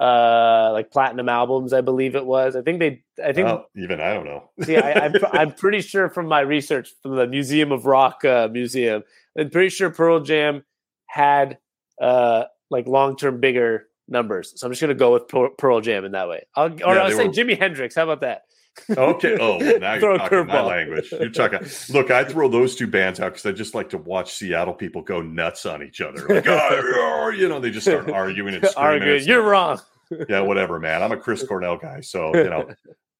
[0.00, 1.72] uh like platinum albums.
[1.72, 2.56] I believe it was.
[2.56, 3.02] I think they.
[3.22, 3.48] I think.
[3.48, 4.50] Oh, even I don't know.
[4.62, 8.48] see, I, I'm, I'm pretty sure from my research from the Museum of Rock uh,
[8.50, 9.02] Museum,
[9.38, 10.64] I'm pretty sure Pearl Jam
[11.06, 11.58] had
[12.00, 14.52] uh like long term bigger numbers.
[14.56, 16.46] So I'm just gonna go with Pearl, Pearl Jam in that way.
[16.56, 17.94] I'll, or Yeah, I'll say were- Jimi Hendrix.
[17.94, 18.42] How about that?
[18.90, 19.36] Okay.
[19.40, 20.66] Oh, well, now you're talking my curveball.
[20.68, 21.12] language.
[21.12, 21.60] You're talking.
[21.90, 25.02] Look, I throw those two bands out because I just like to watch Seattle people
[25.02, 26.26] go nuts on each other.
[26.28, 28.92] Like, oh, you know, they just start arguing and screaming.
[29.02, 29.12] Argue.
[29.14, 29.80] It's You're wrong.
[30.28, 31.02] yeah, whatever, man.
[31.02, 32.68] I'm a Chris Cornell guy, so you know,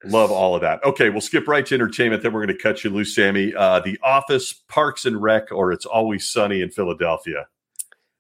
[0.05, 0.83] love all of that.
[0.85, 2.23] Okay, we'll skip right to entertainment.
[2.23, 3.55] Then we're going to cut you loose, Sammy.
[3.55, 7.47] Uh, the Office, Parks and Rec, or It's Always Sunny in Philadelphia.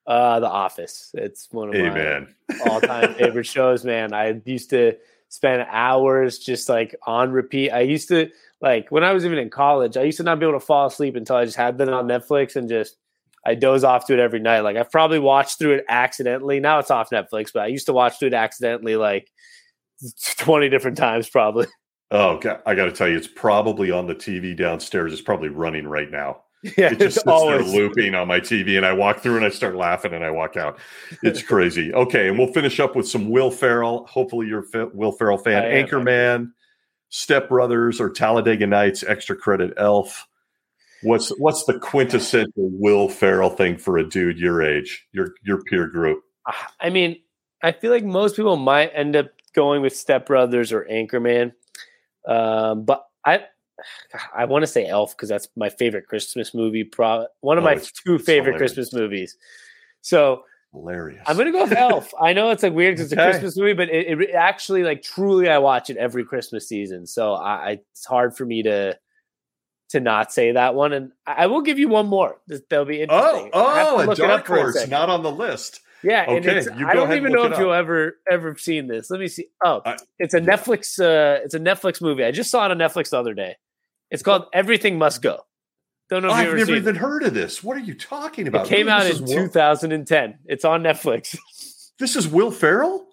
[0.06, 1.10] Uh, The Office.
[1.14, 2.26] It's one of my
[2.68, 3.84] all-time favorite shows.
[3.84, 4.96] Man, I used to
[5.30, 7.70] spend hours just like on repeat.
[7.70, 8.28] I used to
[8.60, 9.96] like when I was even in college.
[9.96, 12.06] I used to not be able to fall asleep until I just had that on
[12.06, 12.96] Netflix and just
[13.46, 14.60] I doze off to it every night.
[14.60, 16.60] Like I've probably watched through it accidentally.
[16.60, 19.30] Now it's off Netflix, but I used to watch through it accidentally like
[20.36, 21.66] twenty different times, probably.
[22.12, 25.12] Oh, God, I got to tell you, it's probably on the TV downstairs.
[25.12, 26.42] It's probably running right now.
[26.76, 29.44] Yeah, it just it's sits there looping on my TV, and I walk through and
[29.46, 30.78] I start laughing and I walk out.
[31.22, 31.92] It's crazy.
[31.94, 34.06] Okay, and we'll finish up with some Will Ferrell.
[34.06, 35.62] Hopefully, you're a Will Ferrell fan.
[35.62, 36.50] I am, Anchorman,
[37.08, 39.02] Step Brothers, or Talladega Nights.
[39.02, 40.28] Extra credit, Elf.
[41.02, 45.86] What's what's the quintessential Will Ferrell thing for a dude your age, your your peer
[45.86, 46.22] group?
[46.78, 47.16] I mean,
[47.62, 51.52] I feel like most people might end up going with Step Brothers or Anchorman,
[52.26, 53.44] um, but I
[54.34, 56.84] I want to say Elf because that's my favorite Christmas movie.
[56.84, 57.74] Pro one of Oh, my
[58.04, 58.74] two favorite hilarious.
[58.74, 59.36] Christmas movies.
[60.02, 61.22] So Hilarious.
[61.26, 62.12] I'm gonna go with Elf.
[62.20, 65.02] I know it's like weird because it's a Christmas movie, but it, it actually like
[65.02, 67.06] truly I watch it every Christmas season.
[67.06, 68.96] So I, I it's hard for me to
[69.88, 70.92] to not say that one.
[70.92, 72.36] And I I will give you one more.
[72.46, 73.50] This- That'll be Oh, interesting.
[73.50, 75.80] To oh, a dark a horse, not on the list.
[76.04, 79.10] Yeah, and Okay, I don't even know if you'll ever ever seen this.
[79.10, 79.48] Let me see.
[79.64, 80.98] Oh, I- it's a Netflix.
[81.00, 82.24] Uh, it's a Netflix movie.
[82.24, 83.56] I just saw it on Netflix the other day.
[84.10, 85.40] It's called Everything Must Go.
[86.08, 86.98] Don't know I've never even it.
[86.98, 87.62] heard of this.
[87.62, 88.66] What are you talking about?
[88.66, 90.38] It came Really, out in is Will, 2010.
[90.46, 91.36] It's on Netflix.
[92.00, 93.06] This is Will Ferrell.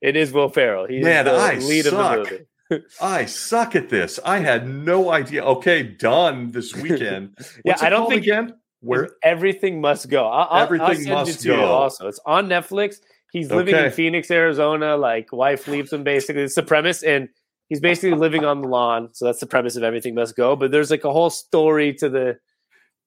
[0.00, 0.86] It is Will Ferrell.
[0.86, 2.18] He's Man, the I lead suck.
[2.20, 2.84] of the movie.
[3.00, 4.20] I suck at this.
[4.24, 5.42] I had no idea.
[5.44, 7.36] Okay, done this weekend.
[7.64, 8.54] Yeah, I don't think- again.
[8.80, 9.08] Where?
[9.24, 10.28] Everything must go.
[10.28, 11.64] I'll, Everything I'll Must it to you Go.
[11.64, 12.98] Also, it's on Netflix.
[13.32, 13.86] He's living Okay.
[13.86, 14.96] in Phoenix, Arizona.
[14.96, 16.04] Like wife leaves him.
[16.04, 17.28] Basically, it's the premise, and
[17.68, 19.10] he's basically living on the lawn.
[19.12, 20.56] So that's the premise of Everything Must Go.
[20.56, 22.38] But there's like a whole story to the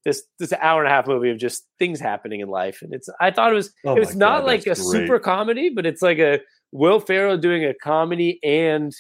[0.03, 3.07] this this hour and a half movie of just things happening in life, and it's.
[3.20, 4.78] I thought it was Oh it's not God, like a great.
[4.78, 6.39] super comedy, but it's like a
[6.72, 8.91] Will Ferrell doing a comedy and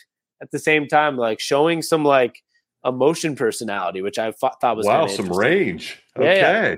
[0.41, 2.35] at the same time like showing some like
[2.85, 6.01] emotion personality, which I thought was Wow, some range.
[6.19, 6.75] Yeah, yeah.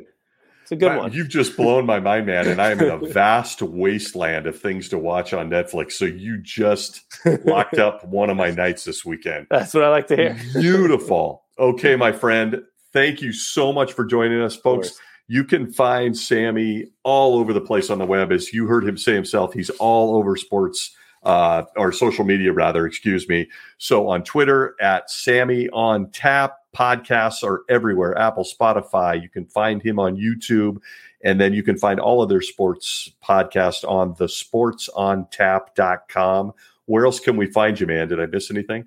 [0.73, 1.13] A good one.
[1.13, 2.47] You've just blown my mind, man.
[2.47, 5.93] And I am in a vast wasteland of things to watch on Netflix.
[5.93, 7.01] So you just
[7.45, 9.47] locked up one of my nights this weekend.
[9.49, 10.37] That's what I like to hear.
[10.53, 11.43] Beautiful.
[11.57, 12.63] Okay, my friend.
[12.91, 14.99] Thank you so much for joining us, folks.
[15.27, 18.31] You can find Sammy all over the place on the web.
[18.31, 22.85] As you heard him say himself, he's all over sports uh, or social media, rather,
[22.85, 23.49] excuse me.
[23.77, 26.57] So on Twitter at Sammy on Tap.
[26.75, 29.21] Podcasts are everywhere Apple, Spotify.
[29.21, 30.77] You can find him on YouTube.
[31.25, 36.53] And then you can find all of their sports podcasts on the sportsontap.com.
[36.85, 38.09] Where else can we find you, man?
[38.09, 38.85] Did I miss anything?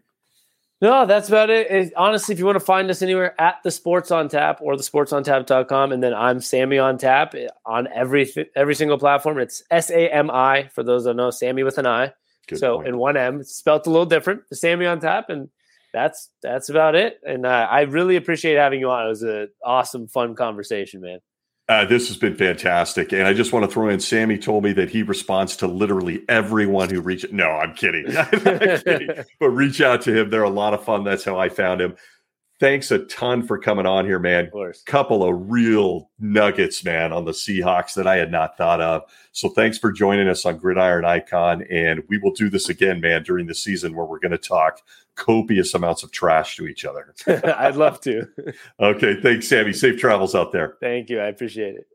[0.82, 1.70] No, that's about it.
[1.70, 4.76] It- Honestly, if you want to find us anywhere at the Sports on Tap or
[4.76, 9.38] the sportsontap.com, and then I'm Sammy on Tap eh, on every every single platform.
[9.38, 12.12] It's S A M I for those that know Sammy with an I.
[12.46, 12.88] Good so point.
[12.88, 14.42] in one M, it's spelled a little different.
[14.52, 15.48] Sammy on Tap, and
[15.96, 17.18] that's that's about it.
[17.26, 19.06] And uh, I really appreciate having you on.
[19.06, 21.20] It was an awesome, fun conversation, man.
[21.68, 23.12] Uh, this has been fantastic.
[23.12, 26.22] And I just want to throw in Sammy told me that he responds to literally
[26.28, 27.32] everyone who reaches.
[27.32, 28.04] No, I'm kidding.
[28.16, 28.28] I'm
[28.82, 29.08] kidding.
[29.40, 30.30] But reach out to him.
[30.30, 31.02] They're a lot of fun.
[31.02, 31.96] That's how I found him.
[32.58, 34.46] Thanks a ton for coming on here, man.
[34.46, 34.82] Of course.
[34.84, 39.02] Couple of real nuggets, man, on the Seahawks that I had not thought of.
[39.32, 41.64] So thanks for joining us on Gridiron Icon.
[41.70, 44.80] And we will do this again, man, during the season where we're going to talk
[45.16, 47.14] copious amounts of trash to each other.
[47.26, 48.26] I'd love to.
[48.80, 49.20] Okay.
[49.20, 49.72] Thanks, Sammy.
[49.72, 50.76] Safe travels out there.
[50.80, 51.20] Thank you.
[51.20, 51.86] I appreciate it.